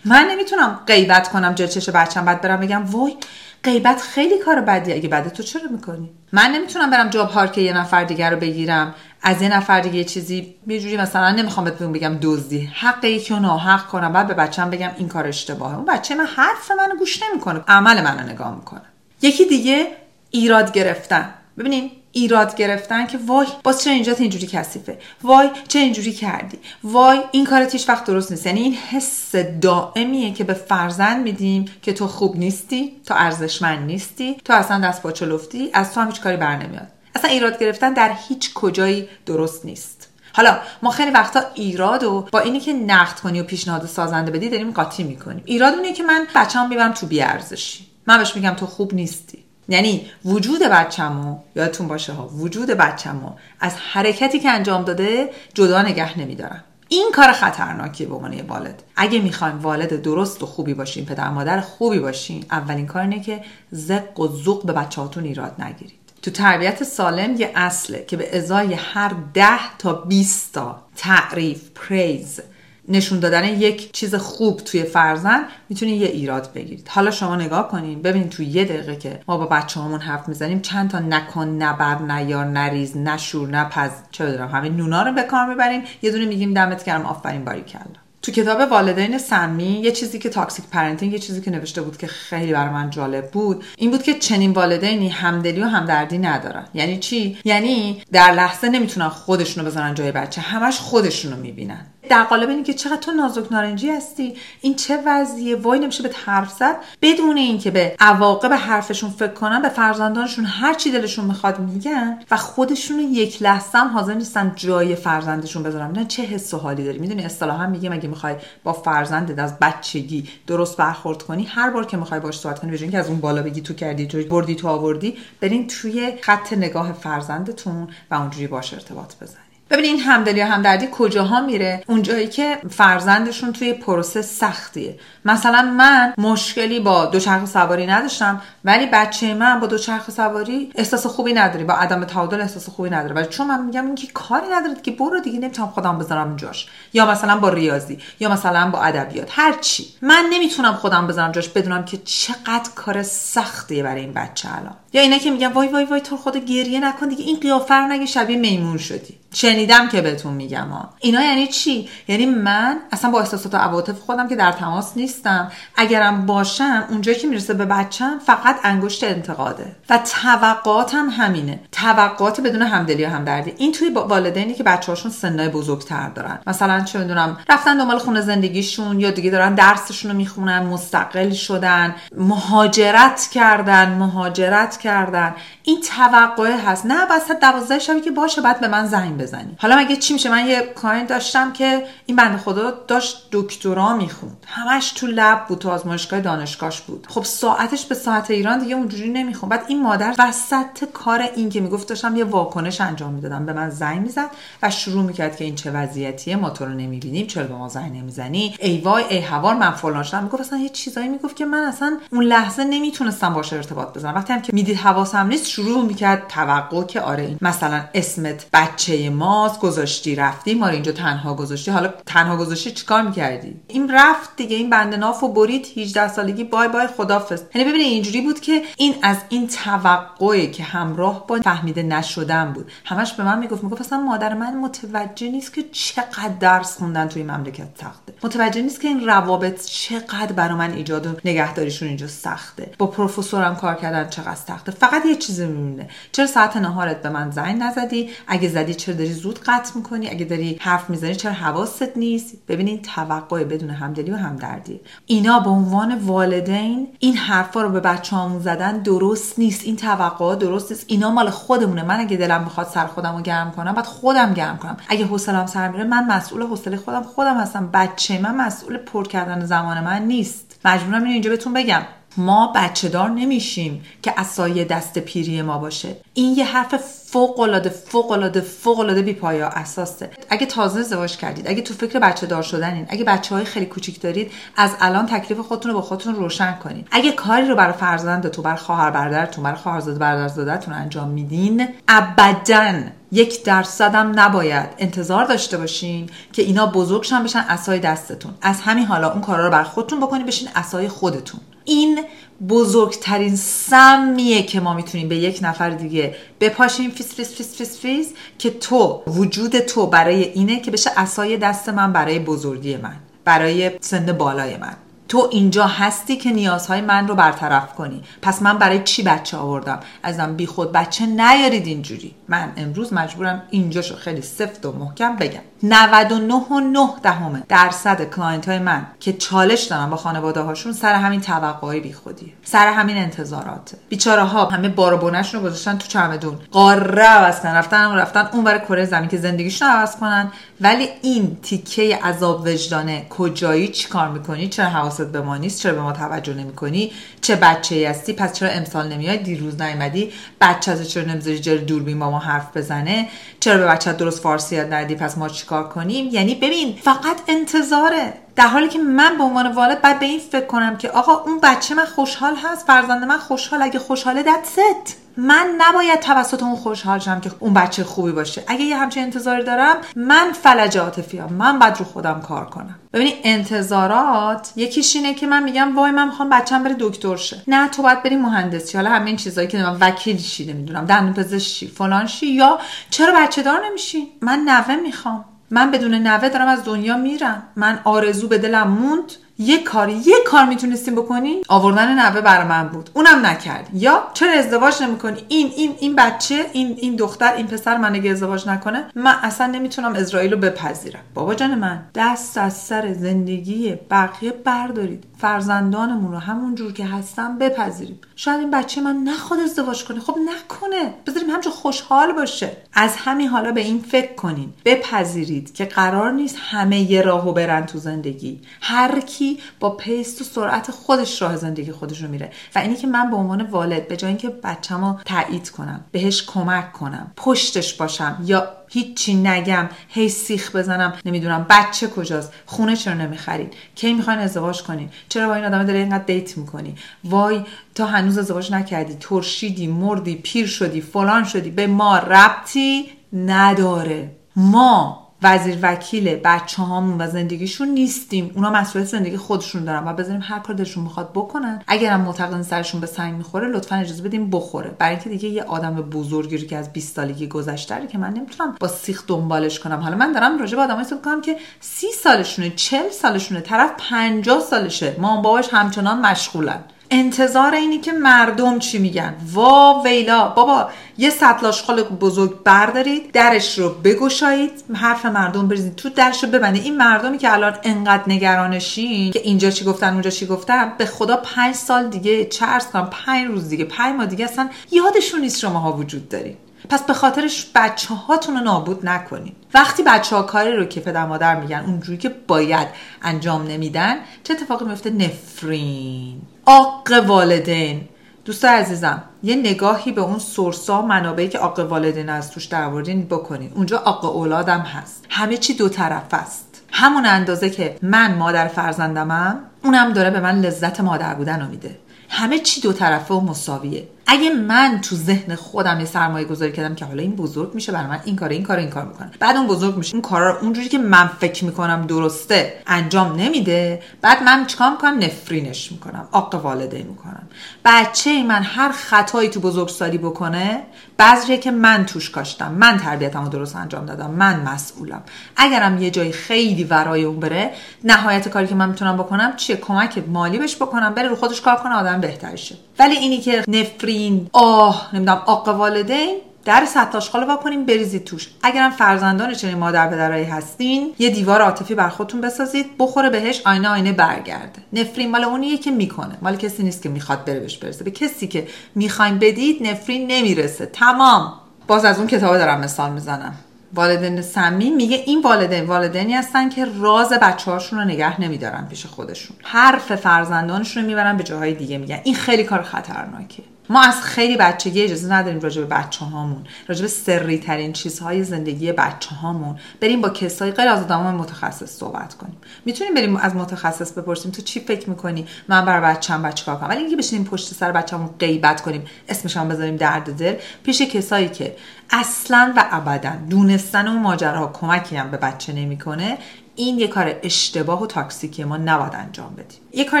من 0.04 0.28
نمی‌تونم 0.30 0.80
غیبت 0.86 1.28
کنم 1.28 1.52
جل 1.54 1.66
چش 1.66 1.88
بچم 1.88 2.24
بعد 2.24 2.40
برم 2.40 2.60
بگم 2.60 2.84
وای 2.84 3.16
غیبت 3.64 4.00
خیلی 4.00 4.38
کار 4.38 4.60
بدی 4.60 4.92
اگه 4.92 5.08
بده 5.08 5.30
تو 5.30 5.42
چرا 5.42 5.70
می‌کنی؟ 5.70 6.10
من 6.32 6.50
نمی‌تونم 6.50 6.90
برم 6.90 7.08
جاب 7.08 7.52
که 7.52 7.60
یه 7.60 7.72
نفر 7.72 8.04
دیگر 8.04 8.30
رو 8.30 8.36
بگیرم. 8.36 8.94
از 9.22 9.42
یه 9.42 9.56
نفر 9.56 9.80
دیگه 9.80 9.96
یه 9.96 10.04
چیزی 10.04 10.54
یه 10.66 10.80
جوری 10.80 10.96
مثلا 10.96 11.30
نمی‌خوام 11.30 11.64
بهتون 11.64 11.92
بگم 11.92 12.18
دزدی. 12.22 12.70
حق 12.74 13.04
یکی 13.04 13.34
رو 13.34 13.40
ناحق 13.40 13.86
کنم 13.86 14.12
بعد 14.12 14.26
به 14.26 14.34
بچم 14.34 14.70
بگم 14.70 14.90
این 14.96 15.08
کار 15.08 15.26
اشتباهه 15.26 15.76
اون 15.76 15.84
بچه 15.84 16.14
من 16.14 16.26
حرف 16.26 16.70
منو 16.70 16.96
گوش 16.96 17.22
نمی‌کنه 17.22 17.60
عمل 17.68 18.02
منو 18.02 18.32
نگاه 18.32 18.56
می‌کنه. 18.56 18.82
یکی 19.22 19.44
دیگه 19.44 19.86
ایراد 20.30 20.72
گرفتن. 20.72 21.34
ببینین 21.58 21.90
ایراد 22.16 22.56
گرفتن 22.56 23.06
که 23.06 23.18
وای 23.26 23.46
باز 23.64 23.82
چه 23.82 23.90
اینجا 23.90 24.12
اینجوری 24.12 24.46
کثیفه؟ 24.46 24.98
وای 25.22 25.50
چه 25.68 25.78
اینجوری 25.78 26.12
کردی؟ 26.12 26.58
وای 26.84 27.20
این 27.32 27.44
کارت 27.46 27.72
هیچ 27.72 27.88
وقت 27.88 28.04
درست 28.04 28.30
نیست. 28.30 28.46
یعنی 28.46 28.60
این 28.60 28.74
حس 28.74 29.36
دائمیه 29.36 30.32
که 30.32 30.44
به 30.44 30.54
فرزند 30.54 31.24
میدیم 31.24 31.64
که 31.82 31.92
تو 31.92 32.06
خوب 32.06 32.36
نیستی 32.36 32.92
تو 33.06 33.14
ارزشمند 33.16 33.86
نیستی 33.86 34.36
تو 34.44 34.52
اصلا 34.52 34.80
دست 34.88 35.02
با 35.02 35.12
چلفتی 35.12 35.70
از 35.72 35.94
تو 35.94 36.00
هم 36.00 36.06
هیچ 36.06 36.20
کاری 36.20 36.36
بر 36.36 36.56
نمیاد. 36.56 36.88
اصلا 37.14 37.30
ایراد 37.30 37.58
گرفتن 37.58 37.92
در 37.92 38.12
هیچ 38.28 38.54
کجایی 38.54 39.08
درست 39.26 39.64
نیست. 39.64 40.08
حالا 40.32 40.58
ما 40.82 40.90
خیلی 40.90 41.10
وقتا 41.10 41.40
ایراد 41.54 42.04
و 42.04 42.28
با 42.32 42.40
اینی 42.40 42.60
که 42.60 42.72
نقد 42.72 43.20
کنی 43.20 43.40
و 43.40 43.44
پیشنهاد 43.44 43.86
سازنده 43.86 44.30
بدی 44.30 44.48
داریم 44.48 44.72
قاطی 44.72 45.02
می‌کنیم. 45.02 45.42
ایراد 45.46 45.74
اونه 45.74 45.92
که 45.92 46.02
من 46.02 46.26
بچه‌ام 46.34 46.68
می‌برم 46.68 46.92
تو 46.92 47.06
بیارزشی. 47.06 47.86
من 48.06 48.18
بهش 48.18 48.36
میگم 48.36 48.54
تو 48.54 48.66
خوب 48.66 48.94
نیستی. 48.94 49.43
یعنی 49.68 50.06
وجود 50.24 50.62
بچه‌مو 50.62 51.38
یادتون 51.56 51.88
باشه 51.88 52.12
ها 52.12 52.28
وجود 52.28 52.70
بچه‌مو 52.70 53.30
از 53.60 53.76
حرکتی 53.76 54.40
که 54.40 54.50
انجام 54.50 54.84
داده 54.84 55.30
جدا 55.54 55.82
نگه 55.82 56.18
نمیدارم 56.18 56.64
این 56.88 57.10
کار 57.14 57.32
خطرناکیه 57.32 58.06
به 58.06 58.14
عنوان 58.14 58.40
والد. 58.40 58.82
اگه 58.96 59.20
می‌خوایم 59.20 59.58
والد 59.58 60.02
درست 60.02 60.42
و 60.42 60.46
خوبی 60.46 60.74
باشین 60.74 61.06
پدر 61.06 61.30
مادر 61.30 61.60
خوبی 61.60 61.98
باشین 61.98 62.44
اولین 62.50 62.86
کار 62.86 63.02
اینه 63.02 63.20
که 63.20 63.44
زق 63.70 64.20
و 64.20 64.28
زوق 64.28 64.66
به 64.66 64.72
بچه‌هاتون 64.72 65.24
ایراد 65.24 65.62
نگیرید. 65.62 65.98
تو 66.22 66.30
تربیت 66.30 66.84
سالم 66.84 67.40
یه 67.40 67.52
اصله 67.54 68.04
که 68.08 68.16
به 68.16 68.36
ازای 68.38 68.74
هر 68.74 69.12
ده 69.34 69.76
تا 69.78 69.92
20 69.92 70.54
تا 70.54 70.82
تعریف 70.96 71.70
پریز 71.74 72.40
نشون 72.88 73.20
دادن 73.20 73.44
یک 73.44 73.92
چیز 73.92 74.14
خوب 74.14 74.60
توی 74.60 74.82
فرزن 74.82 75.44
می‌تونید 75.68 76.02
یه 76.02 76.08
ایراد 76.08 76.52
بگیرید. 76.52 76.88
حالا 76.90 77.10
شما 77.10 77.36
نگاه 77.36 77.68
کنین 77.68 78.02
ببینید 78.02 78.28
توی 78.28 78.46
یه 78.46 78.64
دقیقه 78.64 78.96
که 78.96 79.20
ما 79.28 79.36
با 79.36 79.46
بچه 79.46 79.80
همون 79.80 80.00
حرف 80.00 80.28
می‌زنیم 80.28 80.60
چند 80.60 80.90
تا 80.90 80.98
نکن 80.98 81.48
نبر 81.48 81.98
نیار 81.98 82.44
نریز 82.44 82.96
نشور 82.96 83.48
نپز 83.48 83.90
چه 84.10 84.24
بدونم 84.24 84.48
همین 84.48 84.76
نونا 84.76 85.02
رو 85.02 85.12
به 85.12 85.22
کار 85.22 85.46
می‌بریم. 85.46 85.82
یه 86.02 86.10
دونه 86.10 86.24
میگیم 86.24 86.54
دمت 86.54 86.84
گرم 86.84 87.06
آفرین 87.06 87.44
باری 87.44 87.62
کلا. 87.62 87.82
تو 88.22 88.32
کتاب 88.32 88.70
والدین 88.70 89.18
سمی 89.18 89.64
یه 89.64 89.92
چیزی 89.92 90.18
که 90.18 90.28
toxic 90.28 90.64
parenting 90.64 91.12
یه 91.12 91.18
چیزی 91.18 91.40
که 91.40 91.50
نوشته 91.50 91.82
بود 91.82 91.96
که 91.96 92.06
خیلی 92.06 92.52
برای 92.52 92.72
من 92.72 92.90
جالب 92.90 93.30
بود 93.30 93.64
این 93.76 93.90
بود 93.90 94.02
که 94.02 94.14
چنین 94.14 94.52
والدینی 94.52 95.08
همدلی 95.08 95.60
و 95.60 95.64
همدردی 95.64 96.18
ندارن. 96.18 96.64
یعنی 96.74 96.98
چی؟ 96.98 97.38
یعنی 97.44 98.02
در 98.12 98.32
لحظه 98.32 98.68
نمی‌تونن 98.68 99.08
خودشونو 99.08 99.66
بزنن 99.66 99.94
جای 99.94 100.12
بچه 100.12 100.40
همش 100.40 100.78
خودشونو 100.78 101.36
می‌بینن. 101.36 101.86
در 102.08 102.24
قالب 102.24 102.48
اینی 102.48 102.62
که 102.62 102.74
چقدر 102.74 102.96
تو 102.96 103.12
نازک 103.12 103.52
نارنجی 103.52 103.90
هستی. 103.90 104.36
این 104.60 104.74
چه 104.74 105.02
وضعیه؟ 105.06 105.56
وای 105.56 105.78
نمیشه 105.78 106.02
به 106.02 106.10
حرف 106.24 106.52
زد. 106.52 106.76
بدون 107.02 107.36
اینکه 107.36 107.70
به 107.70 107.96
عواقب 108.00 108.52
حرفشون 108.52 109.10
فکر 109.10 109.32
کنن 109.32 109.62
به 109.62 109.68
فرزندانشون 109.68 110.44
هر 110.44 110.74
چی 110.74 110.90
دلشون 110.90 111.24
می‌خواد 111.24 111.58
میگن 111.58 112.18
و 112.30 112.36
خودشون 112.36 112.98
یک 112.98 113.42
لحظه 113.42 113.78
هم 113.78 113.88
حاضر 113.88 114.14
نیستن 114.14 114.52
جای 114.56 114.94
فرزندشون 114.94 115.62
بذارن. 115.62 115.92
نه 115.92 116.04
چه 116.04 116.22
حس 116.22 116.54
و 116.54 116.58
حالی 116.58 116.84
داری؟ 116.84 116.98
می‌دونی 116.98 117.24
اصطلاحا 117.24 117.66
میگیم 117.66 117.92
اگه 117.92 118.08
می‌خوای 118.08 118.34
با 118.64 118.72
فرزندت 118.72 119.38
از 119.38 119.58
بچگی 119.58 120.28
درست 120.46 120.76
برخورد 120.76 121.22
کنی؟ 121.22 121.44
هر 121.44 121.70
بار 121.70 121.86
که 121.86 121.96
می‌خوای 121.96 122.20
باش 122.20 122.38
صحبت 122.38 122.58
کنی 122.58 122.90
که 122.90 122.98
از 122.98 123.08
اون 123.08 123.20
بالا 123.20 123.42
بگی 123.42 123.60
تو 123.60 123.74
کردی 123.74 124.06
تو 124.06 124.24
بردی 124.24 124.54
تو 124.54 124.68
آوردی 124.68 125.16
برین 125.40 125.66
توی 125.66 126.12
خط 126.22 126.52
نگاه 126.52 126.92
فرزندتون 126.92 127.88
و 128.10 128.14
اونجوری 128.14 128.46
باش 128.46 128.74
ارتباط 128.74 129.12
بزن. 129.22 129.43
ببینین 129.70 130.00
همدلی 130.00 130.38
یا 130.38 130.46
همدردی 130.46 130.88
کجاها 130.92 131.40
میره؟ 131.40 131.84
اونجایی 131.86 132.28
که 132.28 132.58
فرزندشون 132.70 133.52
توی 133.52 133.72
پروسه 133.72 134.22
سختیه. 134.22 134.98
مثلا 135.24 135.62
من 135.62 136.14
مشکلی 136.18 136.80
با 136.80 137.06
دوچرخه 137.06 137.46
سواری 137.46 137.86
نداشتم 137.86 138.42
ولی 138.64 138.86
بچه 138.86 139.34
من 139.34 139.60
با 139.60 139.66
دوچرخه 139.66 140.12
سواری 140.12 140.72
احساس 140.74 141.06
خوبی 141.06 141.32
نداری 141.32 141.64
با 141.64 141.74
عدم 141.74 142.04
تعادل 142.04 142.40
احساس 142.40 142.68
خوبی 142.68 142.90
نداره. 142.90 143.14
ولی 143.14 143.26
چون 143.26 143.46
من 143.46 143.64
میگم 143.64 143.86
اینکه 143.86 144.06
کاری 144.06 144.46
نداره 144.52 144.80
که 144.82 144.90
برو 144.90 145.20
دیگه 145.20 145.38
نمی‌تونم 145.38 145.68
خودم 145.68 145.98
بذارم 145.98 146.36
جاش 146.36 146.66
یا 146.92 147.10
مثلا 147.10 147.36
با 147.38 147.48
ریاضی 147.48 147.98
یا 148.20 148.32
مثلا 148.32 148.70
با 148.70 148.82
ادبیات 148.82 149.28
هر 149.32 149.52
چی. 149.60 149.86
من 150.02 150.24
نمی‌تونم 150.30 150.72
خودم 150.74 151.06
بذارم 151.06 151.32
جاش 151.32 151.48
بدونم 151.48 151.84
که 151.84 151.98
چقدر 152.04 152.70
کار 152.74 153.02
سختیه 153.02 153.82
برای 153.82 154.00
این 154.00 154.12
بچه 154.12 154.48
الان. 154.48 154.76
یا 154.94 155.02
اینا 155.02 155.18
که 155.18 155.30
میگن 155.30 155.46
وای 155.46 155.68
وای 155.68 155.84
وای 155.84 156.00
تو 156.00 156.16
خود 156.16 156.36
گریه 156.36 156.80
نکن 156.80 157.08
دیگه 157.08 157.24
این 157.24 157.40
قیافه 157.40 157.74
نگه 157.74 158.06
شبیه 158.06 158.36
میمون 158.36 158.78
شدی. 158.78 159.14
شنیدم 159.34 159.88
که 159.88 160.00
بهتون 160.00 160.32
میگم 160.32 160.68
ها. 160.68 160.90
اینا 161.00 161.22
یعنی 161.22 161.46
چی؟ 161.46 161.88
یعنی 162.08 162.26
من 162.26 162.76
اصلا 162.92 163.10
با 163.10 163.20
احساسات 163.20 163.54
و 163.54 163.56
عواطف 163.56 164.00
خودم 164.00 164.28
که 164.28 164.36
در 164.36 164.52
تماس 164.52 164.96
نیستم. 164.96 165.52
اگرم 165.76 166.26
باشم 166.26 166.84
اونجایی 166.90 167.18
که 167.18 167.26
می‌رسه 167.26 167.54
به 167.54 167.64
بچم 167.64 168.18
فقط 168.26 168.56
انگشت 168.62 169.04
انتقاده. 169.04 169.76
و 169.90 169.98
توقعاتم 170.22 171.08
همینه. 171.10 171.60
توقعات 171.72 172.40
بدون 172.40 172.62
همدلی 172.62 173.04
و 173.04 173.08
همدردی. 173.08 173.52
این 173.56 173.72
توی 173.72 173.88
والدینی 173.90 174.54
که 174.54 174.62
بچه‌هاشون 174.62 175.10
سنای 175.10 175.48
بزرگتر 175.48 176.08
دارن. 176.08 176.38
مثلا 176.46 176.80
چه 176.80 176.98
می‌دونم 176.98 177.38
رفتن 177.48 177.78
دنبال 177.78 177.98
خونه 177.98 178.20
زندگیشون 178.20 179.00
یا 179.00 179.10
دیگه 179.10 179.30
دارن 179.30 179.54
درسشون 179.54 180.10
رو 180.10 180.16
می‌خونن 180.16 180.58
مستقل 180.58 181.30
شدن 181.30 181.94
مهاجرت 182.16 183.28
کردن 183.32 183.88
مهاجرت 183.98 184.78
کردن. 184.84 185.34
این 185.62 185.80
توقعه 185.80 186.56
هست. 186.56 186.86
نه 186.86 187.06
بس 187.06 187.30
دوازده 187.30 187.78
شبی 187.78 188.00
که 188.00 188.10
باشه 188.10 188.40
بعد 188.40 188.60
به 188.60 188.68
من 188.68 188.86
زنگ 188.86 189.16
بزنی. 189.18 189.56
حالا 189.58 189.76
مگه 189.76 189.96
چی 189.96 190.12
میشه؟ 190.12 190.30
من 190.30 190.46
یه 190.46 190.72
client 190.76 191.08
داشتم 191.08 191.52
که 191.52 191.86
این 192.06 192.16
بنده 192.16 192.38
خدا 192.38 192.70
داشت 192.88 193.28
دکترا 193.32 193.96
می‌خوند. 193.96 194.36
همش 194.46 194.92
تو 194.92 195.06
lab 195.06 195.46
بود 195.48 195.58
تو 195.58 195.70
آزمایشگاه 195.70 196.20
دانشگاهش 196.20 196.80
بود. 196.80 197.06
خب 197.10 197.24
ساعتش 197.24 197.86
به 197.86 197.94
ساعت 197.94 198.30
ایران 198.30 198.58
دیگه 198.58 198.74
اونجوری 198.74 199.08
نمی‌خوند. 199.08 199.50
بعد 199.50 199.64
این 199.68 199.82
مادر 199.82 200.14
وسط 200.18 200.84
کار 200.92 201.20
این 201.20 201.48
که 201.48 201.60
می‌گفت 201.60 201.88
داشتم 201.88 202.16
یه 202.16 202.24
واکنش 202.24 202.80
انجام 202.80 203.12
می‌دادم. 203.12 203.46
به 203.46 203.52
من 203.52 203.70
زنگ 203.70 204.00
می‌زد 204.00 204.30
و 204.62 204.70
شروع 204.70 205.02
می‌کرد 205.02 205.36
که 205.36 205.44
این 205.44 205.54
چه 205.54 205.70
وضعیتیه 205.70 206.36
ما 206.36 206.50
تو 206.50 206.64
رو 206.64 206.70
نمی‌بینیم 206.70 207.26
چرا 207.26 207.44
به 207.44 207.54
ما 207.54 207.68
زنگ 207.68 207.92
نمی‌زنی؟ 207.96 208.56
ای 208.60 208.80
وای 208.80 209.04
ای 209.10 209.18
هوار 209.18 209.54
من 209.54 209.70
فلان 209.70 210.02
شدم. 210.02 210.22
می‌گفت 210.22 210.40
اصلا 210.40 210.58
یه 210.58 210.68
چیزایی 210.68 211.08
می‌گفت 211.08 211.36
که 211.36 211.44
من 211.44 211.62
اصلا 211.62 211.98
اون 212.12 212.24
لحظه 212.24 212.64
نمی‌تونستم 212.64 213.34
باشه 213.34 213.56
ارتباط 213.56 213.94
بزنم. 213.94 214.14
وقتی 214.14 214.32
هم 214.32 214.42
که 214.42 214.52
می‌دید 214.74 214.86
حواسم 214.86 215.26
نیست 215.26 215.46
شروع 215.46 215.84
می‌کرد 215.84 216.28
توقع 216.28 216.82
که 216.82 217.00
آره 217.00 217.22
این 217.22 217.38
مثلا 217.40 217.84
اسمت 217.94 218.46
بچه 218.52 219.10
ماست 219.10 219.60
گذاشتی 219.60 220.14
رفتی 220.14 220.54
ما 220.54 220.68
اینجا 220.68 220.92
تنها 220.92 221.34
گذاشتی. 221.34 221.70
حالا 221.70 221.88
تنها 222.06 222.36
گذاشتی 222.36 222.70
چیکار 222.70 223.02
می‌کردی؟ 223.02 223.56
این 223.68 223.90
رفت 223.94 224.36
دیگه 224.36 224.56
این 224.56 224.70
بند 224.70 224.96
ناف 224.96 225.22
و 225.22 225.32
برید 225.32 225.66
18 225.76 226.08
سالگی 226.08 226.44
بای 226.44 226.68
بای 226.68 226.86
خدافظ 226.86 227.42
یعنی 227.54 227.68
ببینید 227.68 227.92
اینجوری 227.92 228.20
بود 228.20 228.40
که 228.40 228.62
این 228.76 228.94
از 229.02 229.16
این 229.28 229.48
توقعی 229.48 230.50
که 230.50 230.62
همراه 230.62 231.26
با 231.26 231.40
فهمیده 231.40 231.82
نشدن 231.82 232.52
بود. 232.52 232.70
همش 232.84 233.12
به 233.12 233.24
من 233.24 233.38
می‌گفت 233.38 233.64
می‌گفت 233.64 233.80
اصلا 233.80 233.98
مادر 233.98 234.34
من 234.34 234.56
متوجه 234.56 235.28
نیست 235.30 235.54
که 235.54 235.62
چقدر 235.72 236.28
درس 236.40 236.78
خوندن 236.78 237.08
توی 237.08 237.22
مملکت 237.22 237.68
سخته. 237.80 238.14
متوجه 238.24 238.62
نیست 238.62 238.80
که 238.80 238.88
این 238.88 239.06
روابط 239.06 239.66
چقدر 239.66 240.32
برای 240.32 240.54
من 240.54 240.72
ایجاد 240.72 241.06
و 241.06 241.10
نگهداریشون 241.24 241.88
اینجا 241.88 242.08
سخته. 242.08 242.70
با 242.78 242.86
پروفسورم 242.86 243.56
کار 243.56 243.74
کردن 243.74 244.08
چقدر 244.08 244.34
سخت 244.34 244.63
وقته 244.68 244.86
فقط 244.86 245.06
یه 245.06 245.16
چیزی 245.16 245.46
میمونه. 245.46 245.88
چرا 246.12 246.26
ساعت 246.26 246.56
نهارت 246.56 247.02
به 247.02 247.08
من 247.08 247.30
زنگ 247.30 247.62
نزدی؟ 247.62 248.10
اگه 248.26 248.48
زدی 248.48 248.74
چرا 248.74 248.94
داری 248.94 249.12
زود 249.12 249.38
قطع 249.38 249.70
می‌کنی؟ 249.76 250.10
اگه 250.10 250.24
داری 250.24 250.58
حرف 250.60 250.90
می‌زنی 250.90 251.14
چرا 251.14 251.32
حواست 251.32 251.96
نیست؟ 251.96 252.36
ببینید 252.48 252.82
توقع 252.82 253.44
بدون 253.44 253.70
همدلی 253.70 254.10
و 254.10 254.16
همدردی. 254.16 254.80
اینا 255.06 255.40
به 255.40 255.50
عنوان 255.50 255.98
والدین 255.98 256.88
این 256.98 257.16
حرفا 257.16 257.62
رو 257.62 257.68
به 257.68 257.80
بچه‌هامون 257.80 258.40
زدن 258.40 258.78
درست 258.78 259.38
نیست. 259.38 259.64
این 259.64 259.76
توقع 259.76 260.36
درست 260.36 260.72
نیست. 260.72 260.84
اینا 260.88 261.10
مال 261.10 261.30
خودمونه. 261.30 261.82
من 261.82 262.00
اگه 262.00 262.16
دلم 262.16 262.44
بخواد 262.44 262.66
سر 262.66 262.86
خودم 262.86 263.16
رو 263.16 263.22
گرم 263.22 263.50
کنم 263.50 263.72
بعد 263.72 263.86
خودم 263.86 264.34
گرم 264.34 264.58
کنم. 264.58 264.76
اگه 264.88 265.04
حوصلم 265.06 265.46
سر 265.46 265.68
میره 265.68 265.84
من 265.84 266.06
مسئول 266.06 266.42
حوصله 266.42 266.76
خودم. 266.76 267.02
خودم 267.02 267.36
هستم. 267.36 267.70
بچه 267.72 268.18
من 268.18 268.34
مسئول 268.34 268.76
پر 268.76 269.06
کردن 269.06 269.44
زمان 269.44 269.80
من 269.80 270.02
نیست. 270.02 270.60
مجبورم 270.64 271.04
اینجا 271.04 271.30
بهتون 271.30 271.52
بگم. 271.52 271.82
ما 272.16 272.52
بچه 272.54 272.88
دار 272.88 273.10
نمیشیم 273.10 273.84
که 274.02 274.14
اسای 274.16 274.64
دست 274.64 274.98
پیری 274.98 275.42
ما 275.42 275.58
باشه. 275.58 275.96
این 276.14 276.34
یه 276.36 276.44
حرف 276.44 276.74
فوق 277.06 277.40
العاده 277.40 277.68
فوق 277.68 278.10
العاده 278.10 278.40
فوق 278.40 278.80
العاده 278.80 279.02
بی 279.02 279.12
پایا 279.12 279.48
اساسه. 279.48 280.10
اگه 280.30 280.46
تازه 280.46 280.80
ازدواج 280.80 281.16
کردید 281.16 281.48
اگه 281.48 281.62
تو 281.62 281.74
فکر 281.74 281.98
بچه 281.98 282.26
دار 282.26 282.42
شدنین 282.42 282.86
اگه 282.88 283.04
بچه 283.04 283.34
های 283.34 283.44
خیلی 283.44 283.66
کوچیک 283.66 284.00
دارید 284.00 284.32
از 284.56 284.70
الان 284.80 285.06
تکلیف 285.06 285.38
خودتون 285.40 285.70
رو 285.70 285.76
با 285.76 285.82
خودتون 285.82 286.14
روشن 286.14 286.58
کنید 286.64 286.88
اگه 286.90 287.12
کاری 287.12 287.48
رو 287.48 287.56
برای 287.56 287.72
فرزندتون 287.72 288.44
برای 288.44 288.56
خواهر 288.56 288.90
برادرتون 288.90 289.44
برای 289.44 289.56
خواهرزاده 289.56 289.98
برادرزادهتون 289.98 290.74
انجام 290.74 291.08
میدین 291.08 291.68
ابدا 291.88 292.72
یک 293.12 293.44
درصدم 293.44 294.12
نباید 294.20 294.68
انتظار 294.78 295.24
داشته 295.24 295.58
باشین 295.58 296.10
که 296.32 296.42
اینا 296.42 296.66
بزرگشن 296.66 297.24
بشن 297.24 297.44
عصای 297.48 297.78
دستتون. 297.78 298.34
از 298.42 298.60
همین 298.60 298.84
حالا 298.84 299.12
اون 299.12 299.20
کارا 299.20 299.44
رو 299.44 299.50
بر 299.50 299.64
خودتون 299.64 300.00
بکنید 300.00 300.26
بشین 300.26 300.48
عصای 300.54 300.88
خودتون. 300.88 301.40
این 301.64 302.04
بزرگترین 302.48 303.36
سمیه 303.36 304.42
که 304.42 304.60
ما 304.60 304.74
می‌تونیم 304.74 305.08
به 305.08 305.16
یک 305.16 305.38
نفر 305.42 305.70
دیگه 305.70 306.14
بپاشیم. 306.40 306.90
فیس 306.90 307.14
فیس 307.14 307.34
فیس 307.34 307.56
فیس 307.56 307.78
فیس 307.80 308.12
که 308.38 308.50
تو 308.50 309.02
وجود 309.06 309.58
تو 309.58 309.86
برای 309.86 310.24
اینه 310.24 310.60
که 310.60 310.70
بشه 310.70 310.90
عصای 310.96 311.36
دست 311.36 311.68
من 311.68 311.92
برای 311.92 312.18
بزرگی 312.18 312.76
من 312.76 312.96
برای 313.24 313.70
سن 313.80 314.12
بالای 314.12 314.56
من. 314.56 314.76
تو 315.08 315.28
اینجا 315.32 315.66
هستی 315.66 316.16
که 316.16 316.32
نیازهای 316.32 316.80
من 316.80 317.08
رو 317.08 317.14
برطرف 317.14 317.74
کنی. 317.74 318.02
پس 318.22 318.42
من 318.42 318.58
برای 318.58 318.82
چی 318.82 319.02
بچه 319.02 319.36
آوردم؟ 319.36 319.80
ازم 320.02 320.36
بی 320.36 320.46
خود 320.46 320.72
بچه 320.72 321.06
نیارید 321.06 321.66
اینجوری. 321.66 322.14
من 322.28 322.52
امروز 322.56 322.92
مجبورم 322.92 323.42
اینجاشو 323.50 323.96
خیلی 323.96 324.22
سفت 324.22 324.66
و 324.66 324.72
محکم 324.72 325.16
بگم. 325.16 325.40
99 325.62 326.34
و 326.34 326.60
9 326.60 326.88
دهمه 327.02 327.42
درصد 327.48 328.10
client 328.10 328.48
های 328.48 328.58
من 328.58 328.86
که 329.00 329.12
چالش 329.12 329.62
دارن 329.62 329.90
با 329.90 329.96
خانواده 329.96 330.40
هاشون 330.40 330.72
سر 330.72 330.94
همین 330.94 331.20
توقعای 331.20 331.80
بی 331.80 331.92
خودیه 331.92 332.32
سر 332.42 332.72
همین 332.72 332.96
انتظارات 332.96 333.74
بیچاره 333.88 334.22
ها 334.22 334.44
همه 334.44 334.68
بار 334.68 334.98
رو 335.32 335.40
گذاشتن 335.40 335.78
تو 335.78 335.88
چمدون. 335.88 336.38
قاره 336.50 337.02
عوض 337.02 337.42
کردن 337.42 337.56
رفتن 337.56 337.94
رفتن 337.94 338.28
اون 338.32 338.44
برای 338.44 338.60
کره 338.60 338.84
زمین 338.84 339.08
که 339.08 339.16
زندگیشون 339.16 339.68
عوض 339.68 339.96
کنن. 339.96 340.32
ولی 340.60 340.88
این 341.02 341.36
تیکه 341.42 341.96
عذاب 341.96 342.46
وجدانه 342.46 343.06
کجایی 343.10 343.68
چیکار 343.68 344.08
می‌کنی؟ 344.08 344.48
چرا 344.48 344.66
حواست 344.66 345.12
به 345.12 345.20
ما 345.20 345.36
نیست؟ 345.36 345.62
چرا 345.62 345.72
به 345.72 345.80
ما 345.80 345.92
توجه 345.92 346.34
نمی‌کنی؟ 346.34 346.92
چه 347.20 347.36
بچه 347.36 347.88
هستی؟ 347.90 348.12
پس 348.12 348.32
چرا 348.32 348.48
امسال 348.48 348.92
نمیای؟ 348.92 349.18
دیروز 349.18 349.60
نیومدی. 349.60 350.12
بچه 350.40 350.84
چرا 350.84 351.04
نمی‌ذاری 351.04 351.38
جلوی 351.38 351.64
دوربین 351.64 351.98
با 351.98 352.10
ما 352.10 352.18
حرف 352.18 352.56
بزنه؟ 352.56 353.08
چرا 353.40 353.58
به 353.58 353.66
بچه 353.66 353.92
درست 353.92 354.20
فارسی 354.22 354.56
یاد 354.56 354.72
ندی؟ 354.72 354.94
پس 354.94 355.18
ما 355.18 355.28
چیکار 355.28 355.68
کنیم؟ 355.68 356.08
یعنی 356.12 356.34
ببین 356.34 356.76
فقط 356.82 357.16
انتظاره. 357.28 358.12
در 358.36 358.46
حالی 358.46 358.68
که 358.68 358.78
من 358.78 359.18
به 359.18 359.24
عنوان 359.24 359.52
والد 359.52 359.82
باید 359.82 359.98
به 359.98 360.06
این 360.06 360.20
فکر 360.20 360.46
کنم 360.46 360.76
که 360.76 360.90
آقا 360.90 361.12
اون 361.12 361.40
بچه 361.42 361.74
من 361.74 361.84
خوشحال 361.84 362.36
هست 362.36 362.66
فرزند 362.66 363.04
من 363.04 363.18
خوشحال 363.18 363.62
اگه 363.62 363.78
خوشحاله 363.78 364.22
دت 364.22 364.94
من 365.16 365.46
نباید 365.58 366.00
توسط 366.00 366.42
اون 366.42 366.56
خوشحال 366.56 366.98
شم 366.98 367.20
که 367.20 367.30
اون 367.38 367.54
بچه 367.54 367.84
خوبی 367.84 368.12
باشه. 368.12 368.44
اگه 368.46 368.62
یه 368.64 368.76
همچین 368.76 369.02
انتظاری 369.02 369.44
دارم 369.44 369.76
من 369.96 370.32
فلج 370.32 370.78
عاطفی 370.78 371.20
من 371.20 371.58
باید 371.58 371.76
رو 371.78 371.84
خودم 371.84 372.20
کار 372.20 372.44
کنم. 372.44 372.78
ببینید 372.92 373.14
انتظارات 373.24 374.52
یکیش 374.56 374.96
اینه 374.96 375.14
که 375.14 375.26
من 375.26 375.42
میگم 375.42 375.76
وای 375.76 375.90
من 375.90 376.06
می‌خوام 376.06 376.30
بچم 376.30 376.62
بره 376.62 376.76
دکتر 376.80 377.16
شه. 377.16 377.42
نه 377.48 377.68
تو 377.68 377.82
باید 377.82 378.02
بری 378.02 378.16
مهندسی. 378.16 378.78
حالا 378.78 378.90
همه 378.90 379.06
این 379.06 379.16
چیزایی 379.16 379.48
که 379.48 379.58
من 379.58 379.76
وکیل 379.80 380.18
شی 380.18 380.52
نمی‌دونم 380.52 380.84
دندون 380.84 381.24
پزشکی 381.24 381.66
فلان 381.66 382.06
شی 382.06 382.26
یا 382.26 382.58
چرا 382.90 383.12
بچه 383.16 383.42
دار 383.42 383.66
نمیشی؟ 383.66 384.12
من 384.20 384.38
نوه 384.38 384.76
می‌خوام. 384.76 385.24
من 385.50 385.70
بدون 385.70 385.94
نوه 385.94 386.28
دارم 386.28 386.48
از 386.48 386.64
دنیا 386.64 386.96
میرم. 386.96 387.42
من 387.56 387.78
آرزو 387.84 388.28
به 388.28 388.38
دلم 388.38 388.68
موند. 388.68 389.12
یه 389.38 389.62
کار 389.62 389.88
یه 389.88 390.14
کار 390.26 390.44
می‌تونستیم 390.44 390.94
بکنی 390.94 391.42
آوردن 391.48 391.98
نوه 391.98 392.20
برای 392.20 392.48
من 392.48 392.68
بود. 392.68 392.90
اونم 392.94 393.26
نکرد. 393.26 393.68
یا 393.72 394.02
چرا 394.14 394.32
ازدواج 394.32 394.82
نمی‌کنی؟ 394.82 395.24
این 395.28 395.52
این 395.56 395.74
این 395.80 395.96
بچه 395.96 396.46
این 396.52 396.76
این 396.78 396.96
دختر 396.96 397.34
این 397.34 397.46
پسر 397.46 397.76
من 397.76 397.94
اگه 397.94 398.10
ازدواج 398.10 398.48
نکنه 398.48 398.84
من 398.94 399.14
اصلا 399.22 399.46
نمی‌تونم 399.46 399.92
اسرائیل 399.94 400.32
رو 400.32 400.38
بپذیرم. 400.38 401.00
بابا 401.14 401.34
جان 401.34 401.54
من 401.54 401.82
دست 401.94 402.38
از 402.38 402.52
سر 402.56 402.92
زندگی 402.92 403.74
بقیه 403.90 404.32
بردارید. 404.32 405.04
فرزندانمون 405.24 406.12
رو 406.12 406.18
همون 406.18 406.54
جور 406.54 406.72
که 406.72 406.84
هستن 406.84 407.38
بپذیریم. 407.38 408.00
شاید 408.16 408.40
این 408.40 408.50
بچه 408.50 408.80
من 408.80 408.96
نخواد 408.96 409.40
ازدواج 409.40 409.84
کنه. 409.84 410.00
خب 410.00 410.16
نکنه. 410.26 410.94
بذاریم 411.06 411.30
همچون 411.30 411.52
خوشحال 411.52 412.12
باشه. 412.12 412.56
از 412.72 412.96
همین 412.96 413.28
حالا 413.28 413.52
به 413.52 413.60
این 413.60 413.78
فکر 413.78 414.14
کنین. 414.14 414.52
بپذیرید 414.64 415.54
که 415.54 415.64
قرار 415.64 416.12
نیست 416.12 416.36
همه 416.40 416.80
یه 416.80 417.02
راهو 417.02 417.32
برن 417.32 417.66
تو 417.66 417.78
زندگی. 417.78 418.40
هر 418.60 419.00
کی 419.00 419.38
با 419.60 419.70
pace 419.70 420.20
و 420.20 420.24
سرعت 420.24 420.70
خودش 420.70 421.22
راه 421.22 421.36
زندگی 421.36 421.72
خودش 421.72 422.02
رو 422.02 422.08
میره. 422.08 422.32
و 422.54 422.58
اینی 422.58 422.76
که 422.76 422.86
من 422.86 423.10
به 423.10 423.16
عنوان 423.16 423.42
والد 423.42 423.88
به 423.88 423.96
جای 423.96 424.08
اینکه 424.08 424.28
بچه‌مو 424.28 424.94
تایید 425.04 425.50
کنم 425.50 425.84
بهش 425.92 426.22
کمک 426.26 426.72
کنم 426.72 427.12
پشتش 427.16 427.74
باشم 427.74 428.18
یا 428.24 428.48
هیچی 428.68 429.14
نگم 429.14 429.68
هی 429.88 430.08
سیخ 430.08 430.56
بزنم 430.56 430.92
نمی‌دونم 431.04 431.46
بچه 431.50 431.88
کجاست 431.88 432.32
خونه 432.46 432.76
چرا 432.76 432.94
نمی‌خرید؟ 432.94 433.54
کی 433.74 433.92
می‌خواین 433.92 434.18
ازدواج 434.18 434.62
کنین؟ 434.62 434.90
چرا 435.08 435.28
با 435.28 435.34
این 435.34 435.44
آدم 435.44 435.62
داری 435.62 435.78
اینقدر 435.78 436.04
date 436.04 436.38
می‌کنی؟ 436.38 436.74
وای 437.04 437.40
تا 437.74 437.86
هنوز 437.86 438.18
ازدواج 438.18 438.52
نکردی 438.52 438.96
ترشیدی 439.00 439.66
مردی 439.66 440.14
پیر 440.14 440.46
شدی 440.46 440.80
فلان 440.80 441.24
شدی 441.24 441.50
به 441.50 441.66
ما 441.66 441.98
ربطی 441.98 442.84
نداره. 443.12 444.10
ما 444.36 445.03
وزیر 445.24 445.58
وکیل 445.62 446.14
بچه 446.24 446.62
هامون 446.62 447.00
و 447.00 447.10
زندگیشون 447.10 447.68
نیستیم. 447.68 448.30
اونا 448.34 448.50
مسئولیت 448.50 448.88
زندگی 448.88 449.16
خودشون 449.16 449.64
دارن. 449.64 449.88
و 449.88 449.92
بذاریم 449.92 450.20
هر 450.24 450.38
کار 450.38 450.56
دلشون 450.56 450.82
می‌خواد 450.82 451.10
بکنن. 451.14 451.62
اگرم 451.66 452.00
معتقدن 452.00 452.42
سرشون 452.42 452.80
به 452.80 452.86
سنگ 452.86 453.14
می‌خوره 453.14 453.48
لطفا 453.48 453.76
اجازه 453.76 454.02
بدیم 454.02 454.30
بخوره. 454.30 454.70
برای 454.78 454.94
اینکه 454.94 455.10
دیگه 455.10 455.28
یه 455.28 455.42
آدم 455.42 455.74
بزرگی 455.74 456.36
رو 456.36 456.46
که 456.46 456.56
از 456.56 456.72
20 456.72 456.96
سالگی 456.96 457.26
گذشته 457.26 457.86
که 457.86 457.98
من 457.98 458.12
نمی‌تونم 458.12 458.56
با 458.60 458.68
سیخ 458.68 459.04
دنبالش 459.06 459.60
کنم. 459.60 459.80
حالا 459.80 459.96
من 459.96 460.12
دارم 460.12 460.38
راجع 460.38 460.56
به 460.56 460.62
آدمایی 460.62 460.84
صحبت 460.84 461.04
کنم 461.04 461.20
که 461.20 461.36
30 461.60 461.86
سالشونه 462.02 462.50
40 462.50 462.90
سالشونه 462.90 463.40
طرف 463.40 463.70
50 463.78 464.40
سالشه. 464.40 464.96
مام 464.98 465.22
باباش 465.22 465.48
همچنان 465.52 466.00
مشغولن. 466.00 466.64
انتظار 466.94 467.54
اینی 467.54 467.78
که 467.78 467.92
مردم 467.92 468.58
چی 468.58 468.78
میگن؟ 468.78 469.14
وا 469.32 469.82
ویلا. 469.84 470.28
بابا 470.28 470.68
یه 470.98 471.10
سطل 471.10 471.46
آشغال 471.46 471.82
بزرگ 471.82 472.42
بردارید 472.42 473.12
درش 473.12 473.58
رو 473.58 473.68
بگشایید 473.68 474.50
حرف 474.74 475.06
مردم 475.06 475.48
بریزید 475.48 475.76
تو 475.76 475.88
درش 475.88 476.24
رو 476.24 476.30
ببندید. 476.30 476.64
این 476.64 476.76
مردمی 476.76 477.18
که 477.18 477.32
الان 477.32 477.56
انقدر 477.62 478.02
نگرانشین 478.06 479.12
که 479.12 479.20
اینجا 479.20 479.50
چی 479.50 479.64
گفتن 479.64 479.92
اونجا 479.92 480.10
چی 480.10 480.26
گفتن 480.26 480.72
به 480.78 480.86
خدا 480.86 481.16
پنج 481.16 481.54
سال 481.54 481.88
دیگه 481.88 482.28
ارز 482.40 482.66
کنم 482.66 482.90
پنج 482.90 483.28
روز 483.28 483.48
دیگه 483.48 483.64
پنج 483.64 483.96
ماه 483.96 484.06
دیگه 484.06 484.24
اصلا 484.24 484.48
یادشون 484.70 485.20
نیست 485.20 485.38
شماها 485.38 485.72
وجود 485.72 486.08
دارید 486.08 486.36
پس 486.68 486.82
به 486.82 486.94
خاطرش 486.94 487.46
بچه 487.54 487.94
هاتون 487.94 488.36
رو 488.36 488.40
نابود 488.40 488.86
نکنید 488.86 489.36
وقتی 489.54 489.82
بچه 489.82 490.16
ها 490.16 490.22
کاری 490.22 490.52
رو 490.52 490.64
که 490.64 490.80
پدر 490.80 491.06
مادر 491.06 491.40
میگن 491.40 491.64
اونجوری 491.66 491.98
که 491.98 492.08
باید 492.08 492.68
انجام 493.02 493.46
نمیدن 493.46 493.96
چه 494.24 494.34
اتفاقی 494.34 494.64
میفته 494.64 494.90
نفرین. 494.90 496.22
آق 496.46 496.92
والدین. 497.06 497.88
دوست 498.24 498.44
عزیزم 498.44 499.02
یه 499.22 499.36
نگاهی 499.36 499.92
به 499.92 500.00
اون 500.00 500.18
سورسا 500.18 500.82
منابعی 500.82 501.28
که 501.28 501.38
آق 501.38 501.58
والدین 501.58 502.08
از 502.08 502.30
توش 502.30 502.44
دروردین 502.44 503.04
بکنید 503.04 503.52
اونجا 503.54 503.78
آق 503.78 504.16
اولادم 504.16 504.60
هست. 504.60 505.04
همه 505.10 505.36
چی 505.36 505.54
دو 505.54 505.68
طرف 505.68 506.14
است. 506.14 506.62
همون 506.72 507.06
اندازه 507.06 507.50
که 507.50 507.76
من 507.82 508.14
مادر 508.14 508.48
فرزندمم 508.48 509.38
اونم 509.64 509.92
داره 509.92 510.10
به 510.10 510.20
من 510.20 510.40
لذت 510.40 510.80
مادر 510.80 511.14
بودن 511.14 511.40
رو 511.40 511.48
میده. 511.48 511.78
همه 512.08 512.38
چی 512.38 512.60
دو 512.60 512.72
طرفه 512.72 513.14
و 513.14 513.20
مساویه. 513.20 513.88
اگه 514.06 514.30
من 514.30 514.80
تو 514.80 514.96
ذهن 514.96 515.34
خودم 515.34 515.80
یه 515.80 515.86
سرمایه 515.86 516.26
گذاری 516.26 516.52
کردم 516.52 516.74
که 516.74 516.84
حالا 516.84 517.02
این 517.02 517.16
بزرگ 517.16 517.54
میشه 517.54 517.72
برای 517.72 517.86
من 517.86 518.00
این 518.04 518.16
کار 518.16 518.28
این 518.28 518.42
کار 518.42 518.58
این 518.58 518.70
کار 518.70 518.84
می‌کنه. 518.84 519.10
بعد 519.20 519.36
اون 519.36 519.46
بزرگ 519.46 519.76
میشه. 519.76 519.94
اون 519.94 520.02
کارا 520.02 520.30
رو 520.30 520.38
اونجوری 520.42 520.68
که 520.68 520.78
من 520.78 521.10
فکر 521.20 521.44
می‌کنم 521.44 521.86
درسته 521.86 522.62
انجام 522.66 523.16
نمیده 523.16 523.82
بعد 524.02 524.22
من 524.22 524.46
چیکار 524.46 524.70
می‌کنم؟ 524.70 524.98
نفرینش 524.98 525.72
می‌کنم 525.72 526.08
آق 526.12 526.44
والده 526.44 526.82
می‌کنم. 526.82 527.28
بچه 527.64 528.22
من 528.22 528.42
هر 528.42 528.72
خطایی 528.72 529.28
تو 529.28 529.40
بزرگسالی 529.40 529.98
بکنه 529.98 530.62
بعضیه 530.96 531.36
که 531.36 531.50
من 531.50 531.86
توش 531.86 532.10
کاشتم 532.10 532.52
من 532.52 532.76
تربیتمو 532.76 533.28
درست 533.28 533.56
انجام 533.56 533.86
دادم 533.86 534.10
من 534.10 534.40
مسئولم. 534.40 535.02
اگرم 535.36 535.82
یه 535.82 535.90
جایی 535.90 536.12
خیلی 536.12 536.64
ورای 536.64 537.04
اون 537.04 537.20
بره 537.20 537.50
نهایت 537.84 538.28
کاری 538.28 538.46
که 538.46 538.54
من 538.54 538.68
می‌تونم 538.68 538.96
بکنم 538.96 539.36
چیه؟ 539.36 539.56
کمک 539.56 540.04
مالی 540.08 540.38
بهش 540.38 540.56
بکنم 540.56 540.94
بره 540.94 541.08
رو 541.08 541.16
خودش 541.16 541.40
کار 541.40 541.56
کنه 541.56 541.74
آدم 541.74 542.00
بهتری 542.00 542.38
شه 542.38 542.54
ولی 542.78 542.96
اینی 542.96 543.18
که 543.18 543.44
نفری 543.48 543.60
نفرین 543.60 544.28
آه 544.32 544.90
نمی‌دونم 544.92 545.22
آق 545.26 545.48
والدین 545.48 546.16
در 546.44 546.64
سطل 546.64 546.96
آشغال 546.96 547.24
وا 547.24 547.36
کنیم 547.36 547.66
بریزید 547.66 548.04
توش. 548.04 548.30
اگرم 548.42 548.70
فرزندان 548.70 549.34
چنین 549.34 549.58
مادر 549.58 549.88
پدرایی 549.88 550.24
هستین 550.24 550.94
یه 550.98 551.10
دیوار 551.10 551.40
عاطفی 551.42 551.74
بر 551.74 551.88
خودتون 551.88 552.20
بسازید 552.20 552.66
بخوره 552.78 553.10
بهش 553.10 553.42
آینه 553.46 553.68
آینه 553.68 553.92
برگرده. 553.92 554.62
نفرین 554.72 555.10
مال 555.10 555.24
اونیه 555.24 555.58
که 555.58 555.70
می‌کنه. 555.70 556.18
مال 556.22 556.36
کسی 556.36 556.62
نیست 556.62 556.82
که 556.82 556.88
می‌خواد 556.88 557.24
بره 557.24 557.40
بهش 557.40 557.56
برسه. 557.56 557.84
به 557.84 557.90
کسی 557.90 558.28
که 558.28 558.48
می‌خوایم 558.74 559.18
بدید 559.18 559.66
نفرین 559.66 560.06
نمی‌رسه. 560.06 560.66
تمام. 560.66 561.32
باز 561.66 561.84
از 561.84 561.98
اون 561.98 562.06
کتاب 562.06 562.38
دارم 562.38 562.60
مثال 562.60 562.92
می‌زنم. 562.92 563.34
والدین 563.74 564.22
سمی 564.22 564.70
میگه 564.70 564.96
این 565.06 565.22
والدین 565.22 565.66
والدینی 565.66 566.12
هستن 566.12 566.48
که 566.48 566.66
راز 566.80 567.12
بچه 567.12 567.50
هاشون 567.50 567.78
رو 567.78 567.84
نگه 567.84 568.20
نمیدارن 568.20 568.66
پیش 568.70 568.86
خودشون. 568.86 569.36
حرف 569.42 569.94
فرزندانشون 569.94 570.82
رو 570.82 570.88
می‌برن 570.88 571.16
به 571.16 571.24
جاهای 571.24 571.54
دیگه 571.54 571.78
میگن. 571.78 572.00
این 572.04 572.14
خیلی 572.14 572.44
کار 572.44 572.62
خطرناکه 572.62 573.42
ما 573.68 573.82
از 573.82 574.02
خیلی 574.02 574.36
بچگی 574.36 574.82
اجازه 574.82 575.12
نداریم 575.12 575.40
راجع 575.40 575.62
به 575.62 575.66
بچه 575.66 576.04
هامون 576.04 576.44
راجع 576.66 576.82
به 576.82 576.88
سری 576.88 577.38
ترین 577.38 577.72
چیزهای 577.72 578.24
زندگی 578.24 578.72
بچه 578.72 579.14
هامون 579.14 579.58
بریم 579.80 580.00
با 580.00 580.08
کسایی 580.08 580.52
غیر 580.52 580.68
از 580.68 580.82
آدم 580.82 581.14
متخصص 581.14 581.70
صحبت 581.78 582.14
کنیم. 582.14 582.36
می‌تونیم 582.64 582.94
بریم 582.94 583.16
از 583.16 583.36
متخصص 583.36 583.92
بپرسیم 583.92 584.30
تو 584.30 584.42
چی 584.42 584.60
فکر 584.60 584.90
می‌کنی؟ 584.90 585.26
من 585.48 585.64
بر 585.64 585.80
بچم 585.80 586.22
بچه 586.22 586.44
کار 586.44 586.56
کنم؟ 586.56 586.68
ولی 586.68 586.80
اینکه 586.80 586.96
بشینیم 586.96 587.24
پشت 587.24 587.54
سر 587.54 587.72
بچه‌مون 587.72 588.10
غیبت 588.18 588.60
کنیم 588.60 588.84
اسمش 589.08 589.36
هم 589.36 589.48
بذاریم 589.48 589.76
درد 589.76 590.16
دل. 590.16 590.34
پیش 590.64 590.82
کسایی 590.82 591.28
که 591.28 591.56
اصلا 591.90 592.52
و 592.56 592.64
ابدا 592.70 593.12
دونستن 593.30 593.88
اون 593.88 594.02
ماجراها 594.02 594.46
کمکی 594.46 594.96
هم 594.96 595.10
به 595.10 595.16
بچه 595.16 595.52
نمی‌کنه 595.52 596.18
این 596.56 596.78
یه 596.78 596.88
کار 596.88 597.14
اشتباه 597.22 597.82
و 597.82 597.86
تاکسیکی 597.86 598.44
ما 598.44 598.56
نباید 598.56 598.94
انجام 598.94 599.34
بدیم. 599.34 599.58
یه 599.72 599.84
کار 599.84 600.00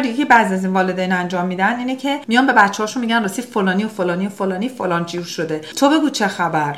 دیگه 0.00 0.14
که 0.14 0.24
بعضی 0.24 0.54
از 0.54 0.64
این 0.64 0.74
والدین 0.74 1.12
انجام 1.12 1.46
میدن 1.46 1.78
اینه 1.78 1.96
که 1.96 2.20
میان 2.28 2.46
به 2.46 2.52
بچه‌هاشون 2.52 3.00
میگن 3.00 3.22
راستی 3.22 3.42
فلانی 3.42 3.84
و 3.84 3.88
فلانی 3.88 4.26
و 4.26 4.30
فلانی 4.30 4.68
فلان 4.68 5.06
جور 5.06 5.24
شده. 5.24 5.58
تو 5.58 5.90
بگو 5.90 6.10
چه 6.10 6.28
خبر؟ 6.28 6.76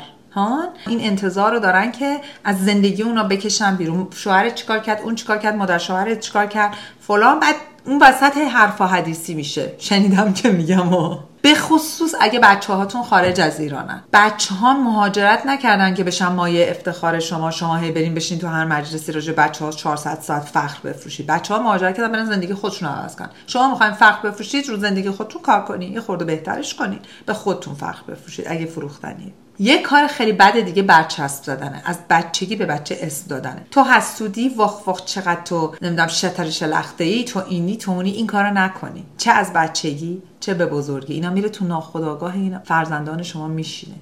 این 0.87 1.01
انتظار 1.01 1.51
رو 1.51 1.59
دارن 1.59 1.91
که 1.91 2.17
از 2.43 2.65
زندگی 2.65 3.03
اونا 3.03 3.23
بکشن 3.23 3.75
بیرون. 3.75 4.07
شوهر 4.15 4.49
چیکار 4.49 4.79
کرد؟ 4.79 5.01
اون 5.01 5.15
چیکار 5.15 5.37
کرد؟ 5.37 5.55
مادر 5.55 5.77
شوهر 5.77 6.15
چیکار 6.15 6.45
کرد؟ 6.45 6.73
فلان 7.01 7.39
بعد 7.39 7.55
اون 7.85 7.99
وسط 8.01 8.37
حرفا 8.37 8.87
حدیثی 8.87 9.33
میشه. 9.33 9.71
شنیدم 9.77 10.33
که 10.33 10.49
میگم 10.49 10.93
و 10.93 11.17
به 11.47 11.55
خصوص 11.55 12.13
اگه 12.21 12.39
بچه 12.39 12.73
هاتون 12.73 13.03
خارج 13.03 13.41
از 13.41 13.59
ایرانن. 13.59 14.03
بچه 14.13 14.55
ها 14.55 14.73
مهاجرت 14.73 15.45
نکردن 15.45 15.93
که 15.93 16.03
بشن 16.03 16.27
مایه 16.27 16.69
افتخار 16.69 17.19
شما 17.19 17.51
شما 17.51 17.77
هی 17.77 17.91
برین 17.91 18.13
بشین 18.13 18.39
تو 18.39 18.47
هر 18.47 18.65
مجلسی 18.65 19.11
راجع 19.11 19.33
بچه 19.33 19.65
ها 19.65 19.71
400 19.71 20.19
ساعت 20.21 20.43
فخر 20.43 20.79
بفروشید. 20.83 21.27
بچه 21.27 21.53
ها 21.53 21.63
مهاجرت 21.63 21.97
کردن 21.97 22.11
برن 22.11 22.25
زندگی 22.25 22.53
خودشون 22.53 22.89
عوض 22.89 23.15
کن 23.15 23.29
شما 23.47 23.69
می‌خواین 23.69 23.93
فخر 23.93 24.29
بفروشید 24.29 24.69
رو 24.69 24.77
زندگی 24.77 25.09
خودتون 25.09 25.41
کار 25.41 25.65
کنید 25.65 25.91
یه 25.91 26.01
خورده 26.01 26.25
بهترش 26.25 26.75
کنید 26.75 27.05
به 27.25 27.33
خودتون 27.33 27.73
فخر 27.73 28.03
بفروشید 28.07 28.45
اگه 28.49 28.65
فروختنی 28.65 29.33
یه 29.59 29.81
کار 29.81 30.07
خیلی 30.07 30.31
بد 30.31 30.59
دیگه 30.59 30.83
برچسب 30.83 31.43
زدنه. 31.43 31.81
از 31.85 31.99
بچگی 32.09 32.55
به 32.55 32.65
بچه 32.65 32.97
اسم 33.01 33.27
دادنه. 33.27 33.65
تو 33.71 33.83
حسودی 33.83 34.49
واخ 34.49 34.87
واخ 34.87 35.05
چقدر 35.05 35.41
تو 35.41 35.75
نمی‌دونم 35.81 36.07
شتر 36.07 36.49
شلخته 36.49 37.03
ای 37.03 37.23
تو 37.23 37.43
اینی 37.49 37.77
تو 37.77 37.91
اونی 37.91 38.11
این 38.11 38.27
کارو 38.27 38.53
نکنی. 38.53 39.05
چه 39.17 39.31
از 39.31 39.53
بچگی 39.53 40.21
چه 40.39 40.53
به 40.53 40.65
بزرگی. 40.65 41.13
اینا 41.13 41.29
میره 41.29 41.49
تو 41.49 41.65
ناخودآگاه 41.65 42.33
این 42.33 42.59
فرزندان 42.59 43.23
شما 43.23 43.47
میشینه. 43.47 43.95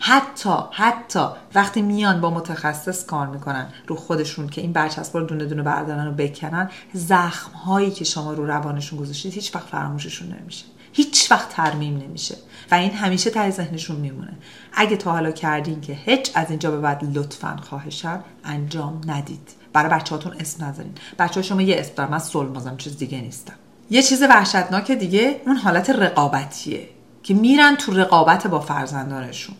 حتی 0.00 0.54
حتی 0.72 1.26
وقتی 1.54 1.82
میان 1.82 2.20
با 2.20 2.30
متخصص 2.30 3.04
کار 3.04 3.26
می‌کنن 3.26 3.66
رو 3.86 3.96
خودشون 3.96 4.48
که 4.48 4.60
این 4.60 4.72
برچسب 4.72 5.16
رو 5.16 5.26
دونه 5.26 5.44
دونه 5.44 5.62
بردارن 5.62 6.06
و 6.06 6.12
بکنن 6.12 6.70
زخم 6.92 7.52
هایی 7.52 7.90
که 7.90 8.04
شما 8.04 8.32
رو 8.32 8.46
روانشون 8.46 8.98
گذاشتید 8.98 9.32
هیچ 9.32 9.54
وقت 9.54 9.66
فراموششون 9.66 10.36
نمیشه. 10.40 10.64
هیچ 10.92 11.30
وقت 11.30 11.48
ترمیم 11.48 11.96
نمیشه. 11.98 12.34
و 12.70 12.74
این 12.74 12.90
همیشه 12.90 13.30
ته 13.30 13.50
ذهنشون 13.50 13.96
میمونه. 13.96 14.32
اگه 14.72 14.96
تا 14.96 15.12
حالا 15.12 15.30
کردین 15.30 15.80
که 15.80 15.92
هیچ 15.92 16.30
از 16.34 16.50
اینجا 16.50 16.70
به 16.70 16.80
بعد 16.80 17.18
لطفا 17.18 17.56
خواهشم 17.62 18.24
انجام 18.44 19.00
ندید. 19.06 19.50
برای 19.72 19.90
بچهاتون 19.90 20.32
اسم 20.40 20.64
نذارین. 20.64 20.92
بچه 21.18 21.42
شما 21.42 21.62
یه 21.62 21.76
اسم 21.78 21.92
دارم. 21.96 22.10
من 22.10 22.18
سلمازم 22.18 22.76
چیز 22.76 22.98
دیگه 22.98 23.20
نیستم. 23.20 23.54
یه 23.90 24.02
چیز 24.02 24.22
وحشتناک 24.22 24.92
دیگه 24.92 25.40
اون 25.46 25.56
حالت 25.56 25.90
رقابتیه 25.90 26.88
که 27.22 27.34
میرن 27.34 27.76
تو 27.76 27.92
رقابت 27.92 28.46
با 28.46 28.60
فرزندانشون. 28.60 29.56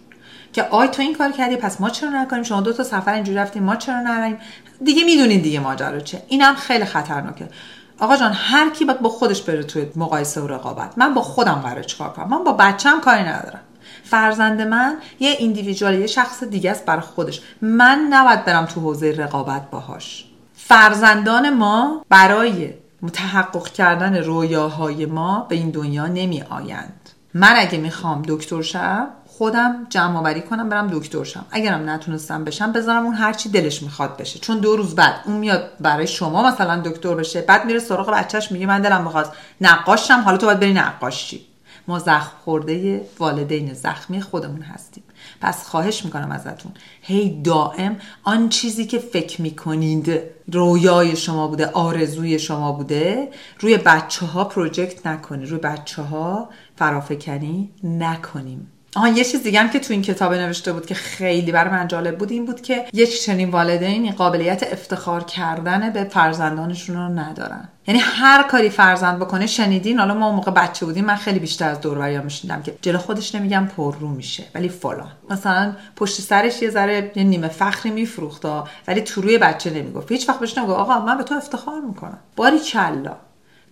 که 0.53 0.63
آی 0.63 0.89
تو 0.89 1.03
این 1.03 1.15
کار 1.15 1.33
کردی 1.33 1.57
پس 1.57 1.81
ما 1.81 1.91
چرا 1.91 2.23
نکنیم؟ 2.23 2.43
شما 2.43 2.61
دو 2.61 2.73
تا 2.73 2.85
سفر 2.85 3.15
اینجوری 3.15 3.39
رفتیم 3.39 3.63
ما 3.63 3.77
چرا 3.77 4.01
نریم؟ 4.01 4.37
دیگه 4.85 5.05
می‌دونین 5.05 5.41
دیگه 5.41 5.61
ماجرا 5.61 6.01
چه 6.01 6.23
اینم 6.29 6.55
خیلی 6.55 6.85
خطرناکه. 6.85 7.49
آقا 8.01 8.17
جان 8.17 8.33
هر 8.35 8.71
کی 8.71 8.85
باید 8.85 9.01
با 9.01 9.09
خودش 9.09 9.43
بره 9.43 9.63
توی 9.63 9.87
مقایسه 9.97 10.41
و 10.41 10.47
رقابت. 10.47 10.93
من 10.97 11.15
با 11.15 11.23
خودم 11.23 11.55
قرار 11.55 11.83
چیکار 11.83 12.13
کنم؟ 12.13 12.29
من 12.29 12.45
با 12.45 12.53
بچم 12.53 13.01
کاری 13.01 13.23
ندارم. 13.23 13.61
فرزند 14.05 14.63
من 14.63 14.97
یه 15.21 15.31
ایندیویدوال 15.39 15.95
یه 15.95 16.07
شخص 16.07 16.45
دیگه 16.45 16.71
است 16.71 16.85
برای 16.85 17.01
خودش. 17.01 17.41
من 17.61 18.07
نباید 18.11 18.45
برم 18.45 18.65
تو 18.65 18.81
حوزه 18.81 19.15
رقابت 19.19 19.71
باهاش. 19.71 20.25
فرزندان 20.55 21.51
ما 21.51 22.05
برای 22.09 22.75
متحقق 23.03 23.69
کردن 23.69 24.17
رویاهای 24.17 25.07
ما 25.07 25.47
به 25.49 25.57
این 25.57 25.71
دنیا 25.71 26.07
نمی 26.07 26.43
آیند 26.43 27.11
من 27.39 27.55
اگه 27.57 27.79
می‌خوام 27.79 28.23
دکتر 28.29 28.63
شم 28.63 29.07
خودم 29.27 29.87
جمع 29.91 30.19
آوری 30.19 30.43
کنم 30.43 30.69
برم 30.69 30.87
دکتر 30.93 31.25
شم. 31.25 31.45
اگرم 31.51 31.91
نتونستم 31.91 32.45
بشم 32.45 32.73
بذارم 32.73 33.05
اون 33.05 33.15
هرچی 33.15 33.49
دلش 33.49 33.83
می‌خواد 33.83 34.17
بشه. 34.17 34.39
چون 34.39 34.59
دو 34.59 34.77
روز 34.77 34.95
بعد 34.95 35.15
اون 35.25 35.37
میاد 35.37 35.71
برای 35.81 36.07
شما 36.07 36.49
مثلا 36.49 36.81
دکتر 36.81 37.15
بشه 37.15 37.41
بعد 37.41 37.65
میره 37.65 37.79
سراغ 37.79 38.11
بچهش 38.11 38.53
میگه 38.53 38.67
من 38.67 38.81
دلم 38.83 39.05
می‌خواست 39.05 39.33
نقاشم 39.61 40.21
حالا 40.21 40.37
تو 40.37 40.47
باید 40.47 40.61
بری 40.61 40.73
نقاشی. 40.73 41.47
ما 41.89 41.99
زخم 41.99 42.33
خورده 42.45 43.07
والدین 43.19 43.75
زخمی 43.75 44.21
خودمون 44.21 44.63
هستیم. 44.63 45.05
پس 45.41 45.67
خواهش 45.67 46.05
می‌کنم 46.05 46.31
ازتون. 46.31 46.73
هی 47.03 47.43
دائم 47.43 47.97
آن 48.23 48.49
چیزی 48.49 48.87
که 48.87 48.99
فکر 48.99 49.43
می‌کنید 49.43 50.21
رویای 50.53 51.17
شما 51.17 51.49
بوده 51.49 51.67
آرزوی 51.67 52.39
شما 52.39 52.73
بوده 52.73 53.29
روی 53.61 53.77
بچه 53.77 54.27
ها 54.27 54.45
پروژکت 54.45 55.07
نکنید. 55.07 55.49
روی 55.49 55.61
بچه 55.61 56.03
ها 56.03 56.49
فرافکنی 56.77 57.71
نکنیم. 57.85 58.73
آها 58.97 59.09
یه 59.09 59.25
چیز 59.25 59.43
دیگه 59.43 59.61
هم 59.61 59.71
که 59.71 59.81
تو 59.81 59.93
این 59.93 60.03
کتاب 60.03 60.35
نوشته 60.35 60.73
بود 60.73 60.87
که 60.87 60.95
خیلی 60.95 61.53
برای 61.53 61.71
من 61.71 61.89
جالب 61.89 62.19
بود 62.19 62.31
این 62.31 62.47
بود 62.47 62.61
که 62.61 62.87
یک 62.93 63.23
چنین 63.23 63.51
والدین 63.51 64.13
قابلیت 64.13 64.73
افتخار 64.73 65.25
کردن 65.25 65.91
به 65.91 66.05
فرزندانشون 66.05 66.97
رو 66.97 67.03
ندارن. 67.03 67.69
یعنی 67.87 68.01
هر 68.01 68.43
کاری 68.43 68.71
فرزند 68.71 69.19
بکنه 69.19 69.47
شنیدین 69.47 69.99
حالا 69.99 70.15
ما 70.15 70.33
موقع 70.33 70.51
بچه 70.51 70.87
بودیم 70.87 71.05
من 71.05 71.15
خیلی 71.15 71.39
بیشتر 71.39 71.69
از 71.69 71.81
دور 71.81 72.21
میشنیدم 72.21 72.63
که 72.63 72.75
جلو 72.83 72.99
خودش 72.99 73.35
نمیگم 73.35 73.69
پر 73.77 73.95
رو 74.01 74.09
میشه 74.09 74.45
ولی 74.55 74.69
فلان. 74.69 75.13
مثلا 75.31 75.73
پشت 75.97 76.21
سرش 76.21 76.63
یه 76.63 76.71
ذره 76.71 77.13
یه 77.17 77.25
نیمه 77.25 77.49
فخری 77.49 77.93
میفروخت 77.93 78.45
ولی 78.89 79.01
تو 79.01 79.21
روی 79.21 79.39
بچه 79.39 79.71
نمی‌گفت. 79.71 80.13
هیچ 80.13 80.29
وقت 80.29 80.41
بهش 80.41 80.59
نمی‌گفت 80.59 80.79
آقا 80.79 81.01
من 81.01 81.19
به 81.19 81.25
تو 81.25 81.35
افتخار 81.35 81.81
می‌کنم. 81.81 82.19
باری 82.37 82.59
کلا 82.59 83.17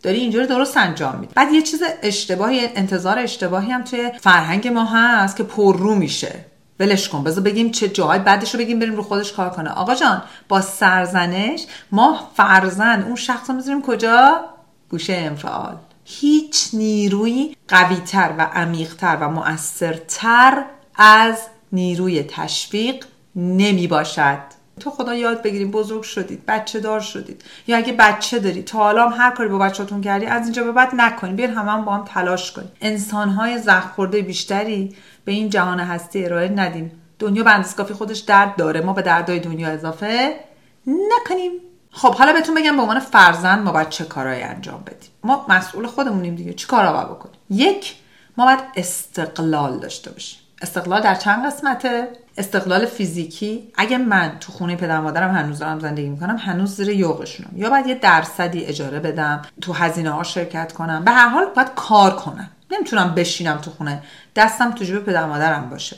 داری 0.04 0.18
اینجوری 0.18 0.46
درست 0.46 0.76
انجام 0.76 1.16
میدی. 1.16 1.32
بعد 1.34 1.52
یه 1.52 1.62
چیز 1.62 1.82
اشتباهی 2.02 2.68
انتظار 2.76 3.18
اشتباهی 3.18 3.70
هم 3.70 3.82
توی 3.82 4.10
فرهنگ 4.20 4.68
ما 4.68 4.84
هست 4.84 5.36
که 5.36 5.42
پررو 5.42 5.94
میشه. 5.94 6.44
ولش 6.80 7.08
کن 7.08 7.24
بذار 7.24 7.44
بگیم 7.44 7.70
چه 7.70 7.88
جای 7.88 8.18
بعدش 8.18 8.54
رو 8.54 8.60
بگیم 8.60 8.78
بریم 8.78 8.96
رو 8.96 9.02
خودش 9.02 9.32
کار 9.32 9.50
کنه. 9.50 9.70
آقا 9.70 9.94
جان 9.94 10.22
با 10.48 10.60
سرزنش 10.60 11.66
ما 11.92 12.30
فرزن 12.36 13.02
اون 13.02 13.16
شخص 13.16 13.50
رو 13.50 13.56
می‌ذاریم 13.56 13.82
کجا؟ 13.82 14.44
گوشه 14.90 15.12
انفعال. 15.12 15.76
هیچ 16.04 16.68
نیروی 16.72 17.56
قویتر 17.68 18.34
و 18.38 18.42
عمیقتر 18.42 19.18
و 19.20 19.28
مؤثرتر 19.28 20.64
از 20.96 21.38
نیروی 21.72 22.22
تشویق 22.22 23.04
نمی 23.36 23.86
باشد 23.86 24.38
تو 24.80 24.90
خدا 24.90 25.14
یاد 25.14 25.42
بگیریم 25.42 25.70
بزرگ 25.70 26.02
شدید 26.02 26.46
بچه 26.46 26.80
دار 26.80 27.00
شدید. 27.00 27.44
یا 27.66 27.76
اگه 27.76 27.92
بچه 27.92 28.38
داری 28.38 28.62
تا 28.62 28.78
حالا 28.78 29.08
هم 29.08 29.20
هر 29.20 29.30
کاری 29.30 29.48
با 29.48 29.58
بچهتون 29.58 30.00
کردی 30.00 30.26
از 30.26 30.42
اینجا 30.42 30.64
به 30.64 30.72
بعد 30.72 30.90
نکنید 30.94 31.36
بیاین 31.36 31.54
همه 31.54 31.70
هم 31.70 31.84
با 31.84 31.92
هم 31.92 32.04
تلاش 32.04 32.52
کنیم 32.52 32.72
انسانهای 32.80 33.58
زخم 33.58 33.92
خورده 33.94 34.22
بیشتری 34.22 34.96
به 35.24 35.32
این 35.32 35.50
جهان 35.50 35.80
هستی 35.80 36.24
ارائه 36.24 36.48
ندیم 36.48 37.00
دنیا 37.18 37.42
به 37.42 37.64
کافی 37.76 37.94
خودش 37.94 38.18
درد 38.18 38.56
داره. 38.56 38.80
ما 38.80 38.92
به 38.92 39.02
دردای 39.02 39.40
دنیا 39.40 39.68
اضافه 39.68 40.40
نکنیم. 40.86 41.52
خب 41.90 42.14
حالا 42.14 42.32
بهتون 42.32 42.54
بگم 42.54 42.76
به 42.76 42.82
عنوان 42.82 43.00
فرزند 43.00 43.64
ما 43.64 43.72
باید 43.72 43.88
چه 43.88 44.04
کارهایی 44.04 44.42
انجام 44.42 44.82
بدیم؟ 44.86 45.10
ما 45.24 45.46
مسئول 45.48 45.86
خودمونیم 45.86 46.34
دیگه. 46.34 46.52
چه 46.52 46.66
کارا 46.66 46.92
باید 46.92 47.08
بکنیم؟ 47.08 47.34
یک 47.50 47.94
ما 48.36 48.44
باید 48.44 48.60
استقلال 48.76 49.78
داشته 49.78 50.10
باشیم. 50.10 50.40
استقلال 50.62 51.00
در 51.00 51.14
چند 51.14 51.46
قسمته؟ 51.46 52.08
استقلال 52.38 52.86
فیزیکی. 52.86 53.72
اگه 53.76 53.98
من 53.98 54.36
تو 54.40 54.52
خونه 54.52 54.76
پدر 54.76 55.00
مادرم 55.00 55.34
هنوز 55.34 55.58
دارم 55.58 55.80
زندگی 55.80 56.08
می‌کنم 56.08 56.36
هنوز 56.36 56.76
زیر 56.76 56.88
یوغشونم. 56.88 57.50
یا 57.56 57.70
باید 57.70 57.86
یه 57.86 57.94
درصدی 57.94 58.64
اجاره 58.64 59.00
بدم 59.00 59.42
تو 59.60 59.72
هزینه 59.72 60.10
ها 60.10 60.22
شرکت 60.22 60.72
کنم. 60.72 61.04
به 61.04 61.10
هر 61.10 61.28
حال 61.28 61.44
باید 61.56 61.74
کار 61.74 62.16
کنم. 62.16 62.50
نمی‌تونم 62.70 63.14
بشینم 63.14 63.56
تو 63.56 63.70
خونه. 63.70 64.02
دستم 64.36 64.70
تو 64.70 64.84
جیب 64.84 65.04
پدر 65.04 65.26
مادرم 65.26 65.70
باشه. 65.70 65.96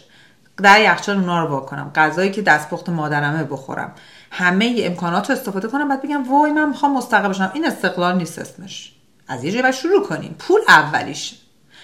در 0.63 0.81
یخچال 0.81 1.17
اونا 1.17 1.45
رو 1.45 1.57
بکنم 1.57 1.91
غذایی 1.95 2.31
که 2.31 2.43
دستپخت 2.43 2.89
مادرمه 2.89 3.45
بخورم. 3.45 3.93
همه 4.31 4.77
امکانات 4.79 5.31
رو 5.31 5.37
استفاده 5.37 5.69
کنم. 5.69 5.89
بعد 5.89 6.03
بگم 6.03 6.33
وای 6.33 6.53
من 6.53 6.69
می‌خوام 6.69 6.97
مستقل 6.97 7.29
بشم. 7.29 7.51
این 7.55 7.67
استقلال 7.67 8.17
نیست 8.17 8.39
اسمش. 8.39 8.93
از 9.29 9.45
یه 9.45 9.53
جایی 9.53 9.73
شروع 9.73 10.07
کنیم. 10.07 10.37
پول 10.39 10.61
اولیش 10.69 11.35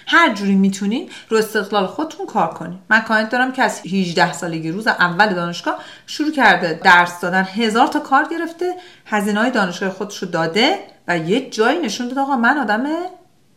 هر 0.07 0.33
جوری 0.33 0.55
می‌تونین 0.55 1.09
رو 1.29 1.37
استقلال 1.37 1.87
خودتون 1.87 2.25
کار 2.25 2.47
کنین. 2.47 2.79
من 2.89 3.01
کانت 3.01 3.29
دارم 3.29 3.51
که 3.51 3.63
از 3.63 3.81
18 3.85 4.33
سالگی 4.33 4.71
روز 4.71 4.87
اول 4.87 5.33
دانشگاه 5.33 5.79
شروع 6.07 6.31
کرده 6.31 6.79
درس 6.83 7.19
دادن 7.19 7.43
هزار 7.43 7.87
تا 7.87 7.99
کار 7.99 8.27
گرفته 8.31 8.73
هزینه 9.05 9.39
های 9.39 9.51
دانشگاه 9.51 9.89
خودش 9.89 10.17
رو 10.17 10.29
داده 10.29 10.79
و 11.07 11.17
یه 11.17 11.49
جایی 11.49 11.79
نشون 11.79 12.07
داد 12.07 12.19
آقا 12.19 12.35
من 12.35 12.57
آدم 12.57 12.85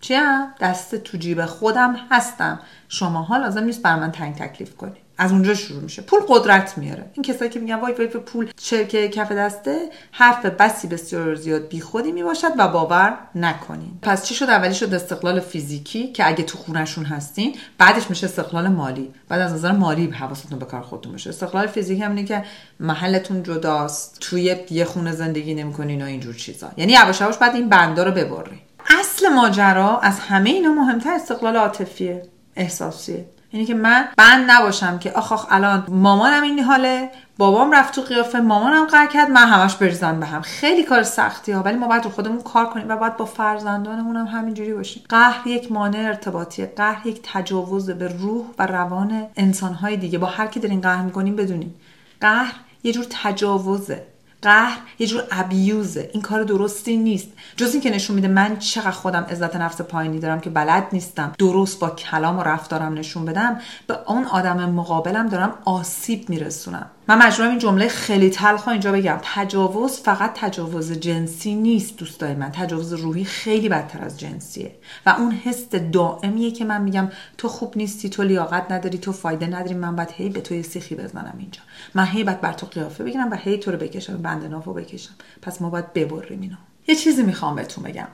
چیم؟ 0.00 0.52
دست 0.60 0.94
تو 0.94 1.18
جیب 1.18 1.46
خودم 1.46 1.96
هستم. 2.10 2.60
شماها 2.88 3.36
لازم 3.36 3.64
نیست 3.64 3.82
بر 3.82 3.96
من 3.96 4.12
تنگ 4.12 4.34
تکلیف 4.34 4.76
کنید 4.76 5.05
از 5.18 5.32
اونجا 5.32 5.54
شروع 5.54 5.82
میشه. 5.82 6.02
پول 6.02 6.20
قدرت 6.28 6.78
میاره. 6.78 7.10
این 7.12 7.22
کسایی 7.22 7.50
که 7.50 7.60
میگن 7.60 7.74
وای 7.74 7.92
وای 7.92 8.06
پول 8.06 8.50
شرکه 8.60 9.08
کف 9.08 9.32
دسته 9.32 9.90
حرف 10.12 10.46
بسی 10.46 10.88
بسیار 10.88 11.34
زیاد 11.34 11.68
بیخودی 11.68 12.12
می‌باشد 12.12 12.52
و 12.58 12.68
باور 12.68 13.18
نکنین. 13.34 13.98
پس 14.02 14.24
چی 14.24 14.34
شد؟ 14.34 14.50
اولی 14.50 14.74
شد 14.74 14.94
استقلال 14.94 15.40
فیزیکی 15.40 16.12
که 16.12 16.28
اگه 16.28 16.44
تو 16.44 16.58
خونشون 16.58 17.04
هستین 17.04 17.56
بعدش 17.78 18.10
میشه 18.10 18.26
استقلال 18.26 18.68
مالی. 18.68 19.12
بعد 19.28 19.40
از 19.40 19.52
نظر 19.52 19.72
مالی 19.72 20.10
حواستون 20.10 20.58
به 20.58 20.64
کار 20.64 20.80
خودتون 20.80 21.12
باشه. 21.12 21.30
استقلال 21.30 21.66
فیزیکی 21.66 22.02
هم 22.02 22.24
که 22.24 22.44
محلتون 22.80 23.42
جداست. 23.42 24.16
توی 24.20 24.56
یه 24.70 24.84
خونه 24.84 25.12
زندگی 25.12 25.54
نمی‌کنین 25.54 26.02
و 26.02 26.04
اینجور 26.04 26.34
چیزا. 26.34 26.68
یعنی 26.76 26.92
یواش 26.92 27.20
یواش 27.20 27.36
بعد 27.36 27.54
این 27.54 27.68
بندا 27.68 28.02
رو 28.02 28.10
ببرین. 28.10 28.58
اصل 29.00 29.28
ماجرا 29.28 29.98
از 29.98 30.18
همه 30.20 30.50
اینا 30.50 30.72
مهمتر 30.72 31.12
استقلال 31.14 31.56
عاطفیه 31.56 32.22
احساسیه. 32.56 33.24
یعنی 33.52 33.66
که 33.66 33.74
من 33.74 34.08
بند 34.16 34.50
نباشم 34.50 34.98
که 34.98 35.12
آخ 35.12 35.32
آخ 35.32 35.46
الان 35.50 35.84
مامانم 35.88 36.42
این 36.42 36.60
حاله 36.60 37.10
بابام 37.38 37.72
رفت 37.72 37.94
تو 37.94 38.02
قیافه 38.02 38.40
مامانم 38.40 38.86
قهر 38.86 39.06
کرد 39.06 39.30
من 39.30 39.48
همش 39.48 39.74
بریزم 39.74 40.20
به 40.20 40.26
هم 40.26 40.40
خیلی 40.42 40.82
کار 40.82 41.02
سختی 41.02 41.52
ها 41.52 41.62
ولی 41.62 41.76
ما 41.76 41.88
باید 41.88 42.04
رو 42.04 42.10
خودمون 42.10 42.42
کار 42.42 42.66
کنیم 42.66 42.88
و 42.88 42.96
باید 42.96 43.16
با 43.16 43.24
فرزندانمون 43.24 44.16
هم 44.16 44.26
همینجوری 44.26 44.74
باشیم. 44.74 45.02
قهر 45.08 45.46
یک 45.46 45.72
مانع 45.72 45.98
ارتباطیه 45.98 46.72
قهر 46.76 47.06
یک 47.06 47.20
تجاوز 47.22 47.90
به 47.90 48.08
روح 48.08 48.44
و 48.58 48.66
روان 48.66 49.26
انسانهای 49.36 49.96
دیگه. 49.96 50.18
با 50.18 50.26
هر 50.26 50.46
کی 50.46 50.60
دارین 50.60 50.80
قهر 50.80 51.02
می‌کنیم 51.02 51.36
بدونیم 51.36 51.74
قهر 52.20 52.54
یه 52.84 52.92
جور 52.92 53.06
تجاوزه. 53.10 54.15
قهر 54.42 54.78
یه 54.98 55.06
جور 55.06 55.22
ابیوزه 55.30 56.10
این 56.12 56.22
کار 56.22 56.42
درستی 56.42 56.96
نیست. 56.96 57.28
جز 57.56 57.72
اینکه 57.72 57.90
نشون 57.90 58.16
میده 58.16 58.28
من 58.28 58.58
چقدر 58.58 58.90
خودم 58.90 59.22
عزت 59.22 59.56
نفس 59.56 59.80
پایینی 59.80 60.18
دارم 60.18 60.40
که 60.40 60.50
بلد 60.50 60.88
نیستم. 60.92 61.32
درست 61.38 61.80
با 61.80 61.90
کلام 61.90 62.38
و 62.38 62.42
رفتارم 62.42 62.94
نشون 62.94 63.24
بدم. 63.24 63.60
به 63.86 63.98
اون 64.06 64.24
آدم 64.24 64.70
مقابلم 64.70 65.28
دارم 65.28 65.54
آسیب 65.64 66.28
میرسونم. 66.28 66.90
من 67.08 67.26
مجبورم 67.26 67.50
این 67.50 67.58
جمله 67.58 67.88
خیلی 67.88 68.30
تلخ 68.30 68.68
اینجا 68.68 68.92
بگم. 68.92 69.18
تجاوز 69.22 70.00
فقط 70.00 70.32
تجاوز 70.34 70.92
جنسی 70.92 71.54
نیست 71.54 71.96
دوستای 71.96 72.34
من. 72.34 72.52
تجاوز 72.52 72.92
روحی 72.92 73.24
خیلی 73.24 73.68
بدتر 73.68 74.04
از 74.04 74.20
جنسیه. 74.20 74.74
و 75.06 75.10
اون 75.10 75.32
حس 75.32 75.68
دائمیه 75.70 76.50
که 76.50 76.64
من 76.64 76.82
میگم 76.82 77.08
تو 77.38 77.48
خوب 77.48 77.76
نیستی 77.76 78.08
تو 78.08 78.22
لیاقت 78.22 78.72
نداری 78.72 78.98
تو 78.98 79.12
فایده 79.12 79.46
نداری. 79.46 79.74
من 79.74 79.96
باید 79.96 80.10
هی 80.10 80.28
به 80.28 80.40
تو 80.40 80.54
یه 80.54 80.62
سیخی 80.62 80.94
بزنم 80.94 81.34
اینجا. 81.38 81.60
من 81.94 82.04
هی 82.04 82.24
باید 82.24 82.40
بر 82.40 82.52
تو 82.52 82.66
قیافه 82.66 83.04
بگیرم 83.04 83.30
و 83.30 83.36
هی 83.36 83.58
تو 83.58 83.70
رو 83.70 83.78
بکشم 83.78 84.16
بند 84.16 84.44
نافو 84.44 84.72
بکشم. 84.72 85.14
پس 85.42 85.62
ما 85.62 85.70
باید 85.70 85.92
ببریم 85.92 86.40
اینو. 86.40 86.56
یه 86.88 86.94
چیزی 86.94 87.22
می‌خوام 87.22 87.56
بهتون 87.56 87.84
بگم. 87.84 88.08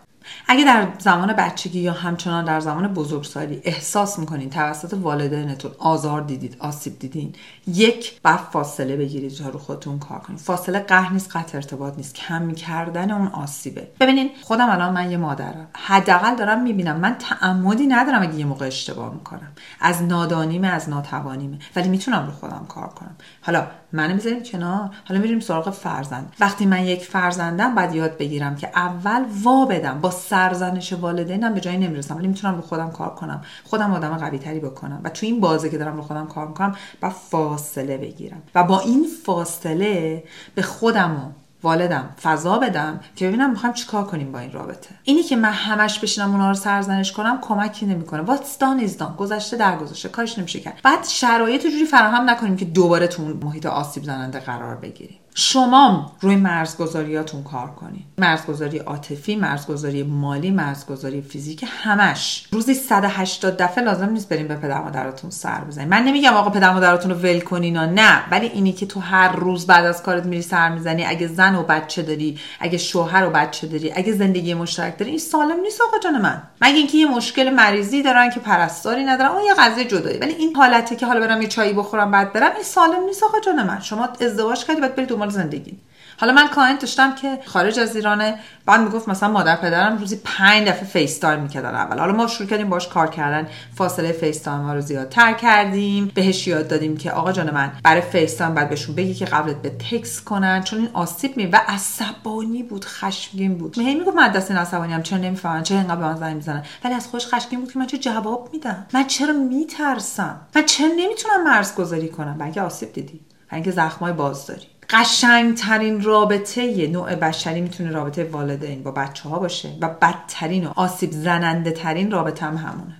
اگه 0.49 0.65
در 0.65 0.89
زمان 0.99 1.33
بچگی 1.33 1.81
یا 1.81 1.93
همچنان 1.93 2.45
در 2.45 2.61
زمان 2.61 2.95
بزرگسالی 2.95 3.61
احساس 3.65 4.19
می‌کنین 4.19 4.51
توسط 4.51 4.95
والدینتون 4.95 5.71
آزار 5.79 6.21
دیدید 6.21 6.57
آسیب 6.59 6.99
دیدین 6.99 7.35
یک 7.67 8.21
بر 8.21 8.37
فاصله 8.37 8.97
بگیرید 8.97 9.43
رو 9.53 9.59
خودتون 9.59 9.99
کار 9.99 10.19
کنید. 10.19 10.39
فاصله 10.39 10.79
قهر 10.79 11.13
نیست 11.13 11.37
قطع 11.37 11.59
ارتباط 11.59 11.97
نیست. 11.97 12.15
کم 12.15 12.53
کردن 12.53 13.11
اون 13.11 13.29
آسیبه. 13.29 13.89
ببینین 14.01 14.31
خودم 14.43 14.71
الان 14.71 14.93
من 14.93 15.11
یه 15.11 15.17
مادرم. 15.17 15.67
حداقل 15.77 16.37
دارم 16.37 16.63
می‌بینم 16.63 16.97
من 16.97 17.17
تعمدی 17.19 17.87
ندارم 17.87 18.23
اگه 18.23 18.35
یه 18.35 18.45
موقع 18.45 18.67
اشتباه 18.67 19.15
می‌کنم. 19.15 19.53
از 19.81 20.03
نادانیمه 20.03 20.69
از 20.69 20.89
ناتوانیمه. 20.89 21.59
ولی 21.77 21.89
می‌تونم 21.89 22.27
رو 22.27 22.33
خودم 22.33 22.67
کار 22.69 22.89
کنم. 22.89 23.17
حالا 23.41 23.67
منو 23.93 24.15
می‌ذاریم 24.15 24.43
کنار. 24.43 24.91
حالا 25.09 25.21
میریم 25.21 25.41
سراغ 25.41 25.71
فرزند. 25.71 26.33
وقتی 26.41 26.67
من 26.67 26.85
یک 26.85 27.05
فرزندم 27.05 27.75
باید 27.75 27.95
یاد 27.95 28.19
بگیرم 28.19 28.57
که 28.57 28.69
اول 28.75 29.25
وا 29.43 29.65
بدم. 29.65 30.01
با 30.01 30.11
سرزنش 30.13 30.93
والدینم 30.93 31.55
به 31.55 31.61
جایی 31.61 31.79
نمی‌رسم. 31.79 32.17
ولی 32.17 32.29
می‌تونم 32.29 32.55
رو 32.55 32.61
خودم 32.61 32.91
کار 32.91 33.15
کنم. 33.15 33.43
خودم 33.65 33.95
آدم 33.95 34.17
قوی 34.17 34.39
تری 34.39 34.61
بکنم. 34.61 35.01
و 35.05 35.09
تو 35.09 35.27
این 35.27 35.41
بازه 35.41 35.71
که 35.71 35.79
دارم 35.79 35.97
رو 35.97 36.03
خودم 36.03 36.27
کار 36.27 36.49
می‌کنم 36.49 36.77
با 37.01 37.11
فاصله 37.11 37.99
بگیرم. 37.99 38.43
و 38.55 38.65
با 38.65 38.81
این 38.81 39.07
فاصله 39.25 40.25
به 40.55 40.63
خودم 40.63 41.35
والدم 41.63 42.11
فضا 42.23 42.59
بدم 42.59 43.01
که 43.17 43.29
ببینم 43.29 43.51
می‌خوایم 43.51 43.75
چیکار 43.75 44.05
کنیم 44.05 44.33
با 44.33 44.39
این 44.39 44.53
رابطه. 44.53 44.91
اینی 45.03 45.23
که 45.23 45.37
من 45.37 45.53
همش 45.53 45.99
بشینم 45.99 46.31
اونا 46.31 46.49
رو 46.49 46.55
سرزنش 46.55 47.13
کنم 47.13 47.39
کمکی 47.41 47.87
نمی‌کنه. 47.87 48.21
واتس 48.21 48.59
دان 48.59 48.81
از 48.81 48.99
دان 48.99 49.15
گذشته 49.17 49.57
در 49.57 49.77
گذشته 49.77 50.09
کارش 50.09 50.39
نمیشه 50.39 50.61
کرد. 50.61 50.81
بعد 50.83 51.05
شرایط 51.05 51.63
جوری 51.63 51.85
فراهم 51.85 52.31
نکنیم 52.31 52.57
که 52.57 52.65
دوباره 52.65 53.07
تو 53.07 53.23
محیط 53.23 53.67
آسیب 53.67 54.05
زننده 54.05 54.41
قرار 54.41 54.77
بگیریم. 54.77 55.19
شما 55.35 56.13
روی 56.21 56.37
مرزگذاریاتون 56.37 57.43
کار 57.43 57.71
کنید. 57.71 58.05
مرزگذاری 58.19 58.79
عاطفی 58.79 59.37
مرزگذاری 59.37 60.03
مالی 60.03 60.51
مرزگذاری 60.51 61.23
فیزیک 61.23 61.65
همش. 61.83 62.47
روزی 62.53 62.75
180 62.75 63.57
دفعه 63.57 63.85
لازم 63.85 64.11
نیست 64.11 64.29
بریم 64.29 64.49
به 64.49 64.55
پدر 64.55 64.83
مادراتون 64.83 65.31
سر 65.31 65.65
بزنید 65.65 65.89
من 65.89 66.03
نمیگم 66.03 66.35
آقا 66.35 66.51
پدر 66.51 66.73
مادراتون 66.73 67.11
رو 67.11 67.17
ول 67.17 67.41
کنین 67.41 67.77
نه 67.77 68.31
ولی 68.31 68.47
اینی 68.47 68.73
که 68.73 68.87
تو 68.87 69.01
هر 69.01 69.33
روز 69.33 69.67
بعد 69.67 69.85
از 69.85 70.03
کارت 70.03 70.25
میری 70.27 70.43
سر 70.43 70.69
می‌زنی 70.69 71.05
اگه 71.05 71.27
زن 71.27 71.55
و 71.55 71.63
بچه 71.63 72.03
داری 72.03 72.39
اگه 72.61 72.79
شوهر 72.79 73.27
و 73.27 73.31
بچه 73.31 73.67
داری 73.67 73.93
اگه 73.93 74.13
زندگی 74.13 74.55
مشترک 74.55 74.99
داری 74.99 75.11
این 75.11 75.21
سالم 75.21 75.61
نیست 75.61 75.81
آقا 75.81 75.99
جان 75.99 76.23
من. 76.23 76.43
مگه 76.61 76.75
اینکه 76.77 76.99
یه 76.99 77.07
مشکل 77.07 77.51
مریضی 77.51 78.03
دارن 78.03 78.31
که 78.31 78.41
پرستاری 78.41 79.05
ندارن 79.05 79.31
اون 79.31 79.43
یه 79.43 79.55
قضیه 79.55 79.85
جدایی 79.85 80.19
ولی 80.19 80.33
این 80.33 80.57
حالته 80.57 80.97
که 80.97 81.07
حالا 81.07 81.21
برم 81.21 81.43
یه 81.43 81.49
چایی 81.49 81.73
بخورم 81.73 82.11
بعد 82.11 82.33
برم 82.33 82.53
این 82.55 82.63
سالم 82.65 83.05
نیست 83.07 83.23
آقا 83.23 83.41
جان 83.41 83.63
من. 83.63 83.81
شما 83.81 84.09
ازدواج 84.21 84.65
کردی 84.65 84.81
بعد 84.81 84.95
برید 84.95 85.13
زندگی. 85.29 85.79
حالا 86.21 86.33
من 86.33 86.49
client 86.49 86.81
داشتم 86.81 87.15
که 87.15 87.39
خارج 87.45 87.79
از 87.79 87.97
ایرانه 87.97 88.39
بعد 88.67 88.81
می‌گفت 88.81 89.09
مثلا 89.09 89.31
مادر 89.31 89.57
پدرم 89.57 89.99
روزی 89.99 90.21
پنج 90.25 90.69
دفعه 90.69 90.85
FaceTime 90.85 91.41
می‌کردن 91.41 91.75
اول. 91.75 91.99
حالا 91.99 92.13
ما 92.13 92.27
شروع 92.27 92.49
کردیم 92.49 92.69
باش 92.69 92.89
کار 92.89 93.07
کردن. 93.11 93.49
فاصله 93.75 94.13
FaceTime 94.13 94.61
ها 94.61 94.75
رو 94.75 94.81
زیادتر 94.81 95.33
کردیم. 95.33 96.11
بهش 96.15 96.47
یاد 96.47 96.69
دادیم 96.69 96.97
که 96.97 97.11
آقا 97.11 97.33
جان 97.33 97.51
من 97.51 97.73
برای 97.85 98.01
FaceTime 98.01 98.55
بعد 98.55 98.69
بهشون 98.69 98.95
بگی 98.95 99.15
که 99.15 99.25
قبلش 99.25 99.63
بهت 99.63 99.71
text 99.71 100.21
کنن. 100.21 100.63
چون 100.63 100.79
این 100.79 100.89
آسیب 100.93 101.37
می 101.37 101.47
و 101.47 101.61
عصبانی 101.69 102.63
بود 102.63 102.85
خشمگین 102.85 103.59
بود. 103.59 103.79
هی 103.79 103.95
می‌گفت 103.95 104.17
من 104.17 104.29
دست 104.29 104.51
عصبانی 104.51 104.93
هم 104.93 105.03
چرا 105.03 105.19
نمی‌فهمن؟ 105.19 105.63
چرا 105.63 105.79
اینقدر 105.79 105.97
به 105.97 106.07
من 106.07 106.17
زنگ 106.17 106.37
می‌زنن؟ 106.37 106.63
ولی 106.85 106.95
از 106.95 107.07
خودش 107.07 107.27
خشمگین 107.27 107.61
بود 107.61 107.73
که 107.73 107.79
من 107.79 107.87
چه 107.87 107.99
جواب 107.99 108.49
میدم؟ 108.53 108.87
من 108.95 109.07
چرا 109.07 109.33
میترسم؟ 109.33 110.41
من 110.55 110.65
چرا 110.65 110.89
نمی‌تونم 110.89 111.45
مرز 111.45 111.75
گذاری 111.75 112.09
کنم 112.09 112.39
بلکه 112.39 112.61
آسیب 112.61 112.93
دیدی. 112.93 113.21
اینکه 113.53 113.71
زخمای 113.71 114.13
باز 114.13 114.47
داری. 114.47 114.67
قشنگترین 114.93 116.03
رابطه 116.03 116.63
یه 116.63 116.89
نوع 116.89 117.15
بشری 117.15 117.61
می‌تونه 117.61 117.91
رابطه 117.91 118.25
والدین 118.25 118.83
با 118.83 118.91
بچه 118.91 119.29
ها 119.29 119.39
باشه 119.39 119.69
و 119.81 119.89
بدترین 119.89 120.67
و 120.67 120.73
آسیب 120.77 121.11
زننده 121.11 121.71
ترین 121.71 122.11
رابطه 122.11 122.47
هم 122.47 122.57
همونه. 122.57 122.95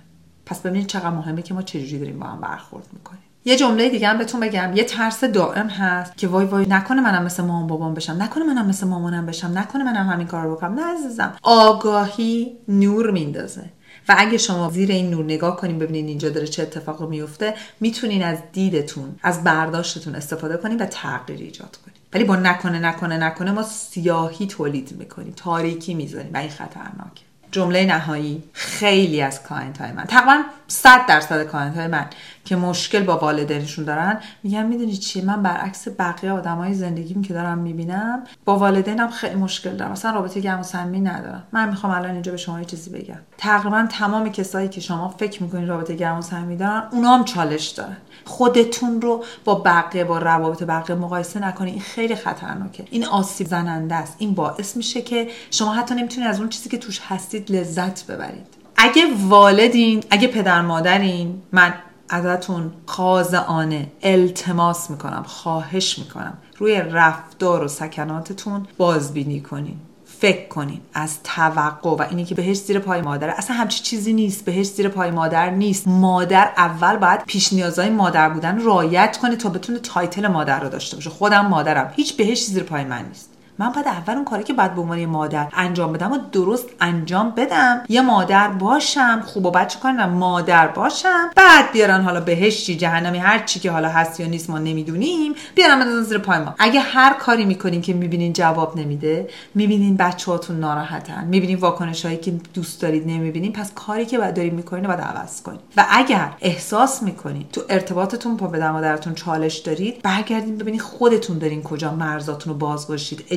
پس 0.45 0.59
ببینید 0.59 0.87
چقدر 0.87 1.09
مهمه 1.09 1.41
که 1.41 1.53
ما 1.53 1.61
چجوری 1.61 1.99
داریم 1.99 2.19
با 2.19 2.25
هم 2.25 2.41
برخورد 2.41 2.87
می‌کنیم. 2.93 3.19
یه 3.45 3.55
جمله 3.55 3.89
دیگه 3.89 4.07
هم 4.07 4.17
بهتون 4.17 4.39
بگم. 4.39 4.71
یه 4.75 4.83
ترس 4.83 5.23
دائم 5.23 5.67
هست 5.67 6.17
که 6.17 6.27
وای 6.27 6.45
وای 6.45 6.65
نکنه 6.69 7.01
منم 7.01 7.23
مثل 7.23 7.43
مامان 7.43 7.67
بابام 7.67 7.93
بشم 7.93 8.15
نکنه 8.19 8.43
منم 8.43 8.67
مثل 8.67 8.87
مامانم 8.87 9.25
بشم 9.25 9.57
نکنه 9.57 9.83
منم 9.83 10.09
همین 10.09 10.27
کارو 10.27 10.55
بکنم. 10.55 10.73
نه 10.73 10.93
عزیزم. 10.93 11.33
آگاهی 11.43 12.57
نور 12.67 13.11
میندازه. 13.11 13.63
و 14.09 14.15
اگه 14.17 14.37
شما 14.37 14.69
زیر 14.69 14.91
این 14.91 15.09
نور 15.09 15.25
نگاه 15.25 15.57
کنیم 15.57 15.79
ببینید 15.79 16.07
اینجا 16.07 16.29
داره 16.29 16.47
چه 16.47 16.63
اتفاقی 16.63 17.05
میفته 17.05 17.53
می‌تونین 17.79 18.23
از 18.23 18.37
دیدتون 18.53 19.15
از 19.23 19.43
برداشتتون 19.43 20.15
استفاده 20.15 20.57
کنید 20.57 20.81
و 20.81 20.85
تغییر 20.85 21.39
ایجاد 21.39 21.77
کنید 21.85 21.97
ولی 22.13 22.23
با 22.23 22.35
نکنه 22.35 22.79
نکنه 22.79 23.17
نکنه 23.17 23.51
ما 23.51 23.63
سیاهی 23.63 24.47
تولید 24.47 24.95
می‌کنیم 24.99 25.33
تاریکی 25.35 25.93
می‌ذاریم 25.93 26.33
و 26.33 26.37
این 26.37 26.49
خطرناکه. 26.49 27.23
جمله 27.53 27.85
نهایی 27.85 28.43
خیلی 28.53 29.21
از 29.21 29.43
client 29.43 29.77
های 29.77 29.91
من 29.91 30.03
تقریبا 30.03 30.43
100 30.67 31.05
درصد 31.05 31.51
client 31.51 31.77
های 31.77 31.87
من 31.87 32.05
که 32.45 32.55
مشکل 32.55 33.03
با 33.03 33.17
والدینشون 33.17 33.85
دارن 33.85 34.19
میگن 34.43 34.65
می‌دونی 34.65 34.97
چیه 34.97 35.25
من 35.25 35.43
برعکس 35.43 35.87
بقیه 35.99 36.31
آدمای 36.31 36.73
زندگیم 36.73 37.21
که 37.21 37.33
دارم 37.33 37.57
می‌بینم 37.57 38.23
با 38.45 38.57
والدینم 38.57 39.09
خیلی 39.09 39.35
مشکل 39.35 39.75
دارم. 39.75 39.91
مثلا 39.91 40.11
رابطه 40.11 40.39
گرم 40.39 40.59
و 40.59 40.63
صمیمی 40.63 41.01
ندارم. 41.01 41.43
من 41.51 41.69
می‌خوام 41.69 41.93
الان 41.93 42.11
اینجا 42.11 42.31
به 42.31 42.37
شما 42.37 42.59
یه 42.59 42.65
چیزی 42.65 42.89
بگم. 42.89 43.19
تقریبا 43.37 43.87
تمام 43.89 44.29
کسایی 44.29 44.69
که 44.69 44.81
شما 44.81 45.15
فکر 45.17 45.43
می‌کنین 45.43 45.67
رابطه 45.67 45.95
گرم 45.95 46.17
و 46.17 46.21
صمیمی 46.21 46.57
دارن 46.57 46.83
اونا 46.91 47.17
هم 47.17 47.23
چالش 47.23 47.67
دارن. 47.67 47.97
خودتون 48.25 49.01
رو 49.01 49.23
با 49.45 49.55
بقیه 49.55 50.03
با 50.03 50.17
روابط 50.17 50.63
بقیه 50.63 50.95
مقایسه 50.95 51.39
نکنید 51.39 51.73
این 51.73 51.81
خیلی 51.81 52.15
خطرناکه. 52.15 52.85
این 52.91 53.05
آسیب 53.05 53.47
زننده 53.47 53.95
است. 53.95 54.15
این 54.17 54.33
باعث 54.33 54.77
میشه 54.77 55.01
که 55.01 55.27
شما 55.51 55.73
حتی 55.73 55.95
نمی‌تونید 55.95 56.29
از 56.29 56.39
اون 56.39 56.49
چیزی 56.49 56.69
که 56.69 56.77
توش 56.77 57.01
هستید 57.07 57.51
لذت 57.51 58.07
ببرید. 58.07 58.47
اگه 58.77 59.03
والدین 59.27 60.03
اگه 60.09 60.27
پدر 60.27 60.61
مادرین 60.61 61.41
من 61.51 61.73
ازتون 62.13 62.71
خاضعانه 62.85 63.91
التماس 64.03 64.89
می‌کنم 64.89 65.23
خواهش 65.27 65.99
می‌کنم. 65.99 66.37
روی 66.57 66.75
رفتار 66.75 67.63
و 67.63 67.67
سکناتتون 67.67 68.67
بازبینی 68.77 69.41
کنین. 69.41 69.77
فکر 70.05 70.47
کنین 70.47 70.81
از 70.93 71.23
توقع 71.23 71.89
و 71.89 72.05
اینی 72.09 72.25
که 72.25 72.35
بهشت 72.35 72.57
زیر 72.57 72.79
پای 72.79 73.01
مادر. 73.01 73.29
اصلا 73.29 73.55
همچی 73.55 73.83
چیزی 73.83 74.13
نیست. 74.13 74.45
بهشت 74.45 74.67
زیر 74.67 74.87
پای 74.87 75.11
مادر 75.11 75.49
نیست. 75.49 75.87
مادر 75.87 76.51
اول 76.57 76.97
باید 76.97 77.23
پیش 77.25 77.53
نیازهای 77.53 77.89
مادر 77.89 78.29
بودن 78.29 78.63
رعایت 78.63 79.17
کنه 79.17 79.35
تا 79.35 79.49
بتونه 79.49 79.79
title 79.79 80.27
مادر 80.27 80.59
رو 80.59 80.69
داشته 80.69 80.95
باشه. 80.95 81.09
خودم 81.09 81.47
مادرم. 81.47 81.93
هیچ 81.95 82.17
بهشت 82.17 82.45
زیر 82.45 82.63
پای 82.63 82.83
من 82.83 83.05
نیست. 83.05 83.32
من 83.59 83.69
باید 83.69 83.87
اول 83.87 84.13
اون 84.13 84.25
کاری 84.25 84.43
که 84.43 84.53
باید 84.53 84.75
به 84.75 84.81
عنوان 84.81 85.05
مادر 85.05 85.47
انجام 85.53 85.93
بدم 85.93 86.11
و 86.11 86.17
درست 86.31 86.65
انجام 86.81 87.33
بدم. 87.37 87.83
یه 87.89 88.01
مادر 88.01 88.47
باشم 88.47 89.21
خوب 89.25 89.45
و 89.45 89.51
بچه 89.51 89.79
کنم 89.79 90.09
مادر 90.09 90.67
باشم. 90.67 91.29
بعد 91.35 91.71
بیارن 91.71 92.01
حالا 92.01 92.21
بهشتی 92.21 92.77
جهنمی 92.77 93.17
هر 93.17 93.39
چی 93.39 93.59
که 93.59 93.71
حالا 93.71 93.89
هست 93.89 94.19
یا 94.19 94.27
نیست 94.27 94.49
ما 94.49 94.59
نمی‌دونیم 94.59 95.33
بیارن 95.55 95.79
بندازن 95.79 96.03
زیر 96.03 96.17
پای 96.17 96.39
ما. 96.39 96.55
اگه 96.59 96.79
هر 96.79 97.13
کاری 97.13 97.45
می‌کنین 97.45 97.81
که 97.81 97.93
می‌بینین 97.93 98.33
جواب 98.33 98.79
نمیده 98.79 99.29
می‌بینین 99.55 99.97
بچه‌هاتون 99.97 100.59
ناراحتن 100.59 101.23
می‌بینین 101.23 101.57
واکنش 101.57 102.05
هایی 102.05 102.17
که 102.17 102.33
دوست 102.53 102.81
دارید 102.81 103.07
نمی‌بینین 103.07 103.53
پس 103.53 103.71
کاری 103.75 104.05
که 104.05 104.17
باید 104.17 104.35
دارین 104.35 104.55
می‌کنین 104.55 104.87
باید 104.87 104.99
عوض 104.99 105.41
کنین. 105.41 105.59
و 105.77 105.85
اگر 105.89 106.29
احساس 106.41 107.03
می‌کنین 107.03 107.45
تو 107.51 107.61
ارتباطتون 107.69 108.37
با 108.37 108.47
پدر 108.47 108.71
مادرتون 108.71 109.13
چالش 109.13 109.57
دارید 109.57 110.01
برگردین 110.01 110.57
ببینید 110.57 110.81
خودتون 110.81 111.37
دارین 111.37 111.63
کجا 111.63 111.91
مرزاتون 111.91 112.53
رو 112.53 112.59
باز 112.59 112.87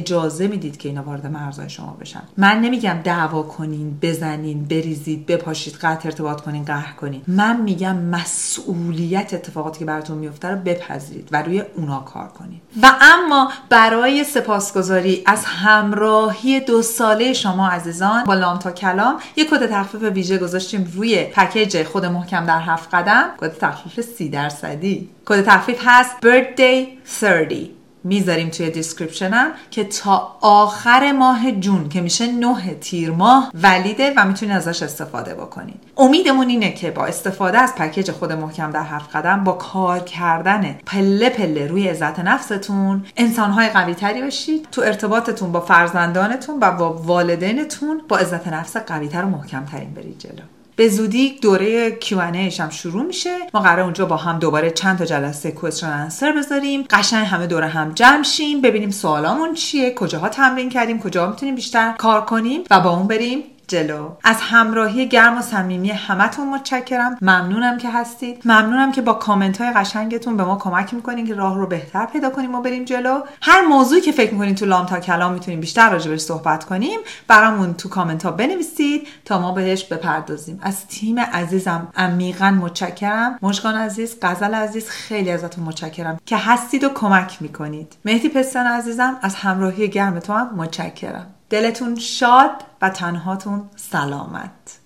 اجازه 0.06 0.46
می‌دید 0.46 0.76
که 0.76 0.88
اینا 0.88 1.02
وارد 1.02 1.26
مرزهای 1.26 1.70
شما 1.70 1.96
بشن. 2.00 2.22
من 2.36 2.60
نمیگم 2.60 3.00
دعوا 3.04 3.42
کنین 3.42 3.98
بزنین 4.02 4.64
بریزید 4.64 5.26
بپاشید 5.26 5.74
قطع 5.74 6.08
ارتباط 6.08 6.40
کنین 6.40 6.64
قهر 6.64 6.92
کنین. 6.92 7.22
من 7.28 7.60
میگم 7.60 7.96
مسئولیت 7.96 9.34
اتفاقاتی 9.34 9.78
که 9.78 9.84
براتون 9.84 10.18
میفته 10.18 10.48
رو 10.48 10.56
بپذیرید 10.56 11.28
و 11.32 11.42
روی 11.42 11.62
اونا 11.74 12.00
کار 12.00 12.28
کنین. 12.28 12.60
و 12.82 12.92
اما 13.00 13.52
برای 13.68 14.24
سپاسگزاری 14.24 15.22
از 15.26 15.44
همراهی 15.44 16.60
دو 16.60 16.82
ساله 16.82 17.32
شما 17.32 17.68
عزیزان 17.68 18.24
با 18.24 18.34
لام 18.34 18.58
تا 18.58 18.72
کلام 18.72 19.16
یه 19.36 19.44
کد 19.44 19.66
تخفیف 19.66 20.02
ویژه 20.02 20.38
گذاشتیم 20.38 20.92
روی 20.94 21.24
پکیج 21.24 21.82
خود 21.82 22.04
محکم 22.04 22.46
در 22.46 22.60
هفت 22.60 22.94
قدم. 22.94 23.30
کد 23.38 23.58
تخفیف 23.58 24.00
سی 24.00 24.28
درصدی. 24.28 25.10
کد 25.24 25.44
تخفیف 25.44 25.78
هست 25.84 26.16
birthday 26.22 26.86
30 27.04 27.75
می‌ذاریم 28.06 28.48
توی 28.48 28.70
description 28.70 29.43
م 29.43 29.50
که 29.70 29.84
تا 29.84 30.36
آخر 30.40 31.12
ماه 31.12 31.52
June 31.52 31.88
که 31.88 32.00
میشه 32.00 32.26
نه 32.26 32.74
تیر 32.74 33.10
ماه 33.10 33.50
valid 33.54 34.04
ه 34.04 34.14
و 34.16 34.24
می‌تونید 34.24 34.56
ازش 34.56 34.82
استفاده 34.82 35.34
بکنید. 35.34 35.80
امیدمون 35.96 36.48
اینه 36.48 36.72
که 36.72 36.90
با 36.90 37.06
استفاده 37.06 37.58
از 37.58 37.74
پکیج 37.74 38.10
خود 38.10 38.32
محکم 38.32 38.70
در 38.70 38.82
هفت 38.82 39.16
قدم 39.16 39.44
با 39.44 39.52
کار 39.52 39.98
کردن 39.98 40.78
پله 40.86 41.30
پله 41.30 41.66
روی 41.66 41.88
عزت 41.88 42.20
نفستون 42.20 43.04
انسانهای 43.16 43.68
قوی 43.68 43.94
تری 43.94 44.22
بشید 44.22 44.68
تو 44.72 44.82
ارتباطتون 44.82 45.52
با 45.52 45.60
فرزندانتون 45.60 46.58
و 46.60 46.72
با 46.72 46.92
والدینتون 46.92 48.02
با 48.08 48.16
عزت 48.16 48.48
نفس 48.48 48.76
قوی 48.76 49.08
تر 49.08 49.24
و 49.24 49.28
محکم 49.28 49.64
تری 49.64 49.94
برید 49.94 50.18
جلو. 50.18 50.55
به 50.76 50.88
زودی 50.88 51.38
دوره 51.42 51.98
Q&A 52.00 52.60
هم 52.60 52.70
شروع 52.70 53.02
میشه. 53.02 53.36
ما 53.54 53.60
قراره 53.60 53.80
اونجا 53.80 54.06
با 54.06 54.16
هم 54.16 54.38
دوباره 54.38 54.70
چند 54.70 54.98
تا 54.98 55.04
جلسه 55.04 55.50
question 55.50 55.90
answer 55.90 56.32
بذاریم. 56.32 56.84
قشنگ 56.90 57.26
همه 57.26 57.46
دور 57.46 57.66
هم 57.66 57.92
جمع 57.92 58.22
شیم 58.22 58.60
ببینیم 58.60 58.90
سوالامون 58.90 59.54
چیه 59.54 59.94
کجاها 59.94 60.28
تمرین 60.28 60.68
کردیم 60.68 60.98
کجا 60.98 61.30
می‌تونیم 61.30 61.54
بیشتر 61.54 61.94
کار 61.98 62.24
کنیم 62.24 62.60
و 62.70 62.80
با 62.80 62.90
اون 62.90 63.06
بریم 63.06 63.42
جلو. 63.68 64.10
از 64.24 64.36
همراهی 64.40 65.08
گرم 65.08 65.38
و 65.38 65.42
صمیمی 65.42 65.90
همتون 65.90 66.48
متشکرم. 66.48 67.18
ممنونم 67.22 67.78
که 67.78 67.90
هستید. 67.90 68.42
ممنونم 68.44 68.92
که 68.92 69.02
با 69.02 69.12
کامنت 69.12 69.60
های 69.60 69.72
قشنگتون 69.72 70.36
به 70.36 70.44
ما 70.44 70.56
کمک 70.56 70.94
می‌کنین 70.94 71.26
که 71.26 71.34
راه 71.34 71.56
رو 71.56 71.66
بهتر 71.66 72.06
پیدا 72.06 72.30
کنیم 72.30 72.54
و 72.54 72.60
بریم 72.60 72.84
جلو. 72.84 73.20
هر 73.42 73.60
موضوعی 73.60 74.00
که 74.00 74.12
فکر 74.12 74.32
می‌کنین 74.32 74.54
تو 74.54 74.66
لام 74.66 74.86
تا 74.86 75.00
کلام 75.00 75.32
می‌تونیم 75.32 75.60
بیشتر 75.60 75.90
راجبش 75.90 76.20
صحبت 76.20 76.64
کنیم 76.64 77.00
برامون 77.28 77.74
تو 77.74 77.88
کامنت 77.88 78.22
ها 78.22 78.30
بنویسید 78.30 79.08
تا 79.24 79.38
ما 79.38 79.52
بهش 79.52 79.84
بپردازیم. 79.84 80.60
از 80.62 80.86
تیم 80.86 81.20
عزیزم 81.20 81.88
عمیقا 81.96 82.50
متشکرم. 82.50 83.38
مشکان 83.42 83.74
عزیز 83.74 84.16
غزل 84.22 84.54
عزیز 84.54 84.88
خیلی 84.88 85.30
ازتون 85.30 85.64
متشکرم 85.64 86.20
که 86.26 86.36
هستید 86.36 86.84
و 86.84 86.88
کمک 86.88 87.36
می‌کنید. 87.40 87.96
مهدی 88.04 88.28
پستان 88.28 88.66
عزیزم 88.66 89.16
از 89.22 89.34
همراهی 89.34 89.88
گرم 89.88 90.20
تو 90.20 90.32
هم 90.32 90.50
متشکرم. 90.56 91.26
دلتون 91.50 91.96
شاد 91.96 92.64
و 92.82 92.90
تنهاتون 92.90 93.70
سلامت. 93.76 94.80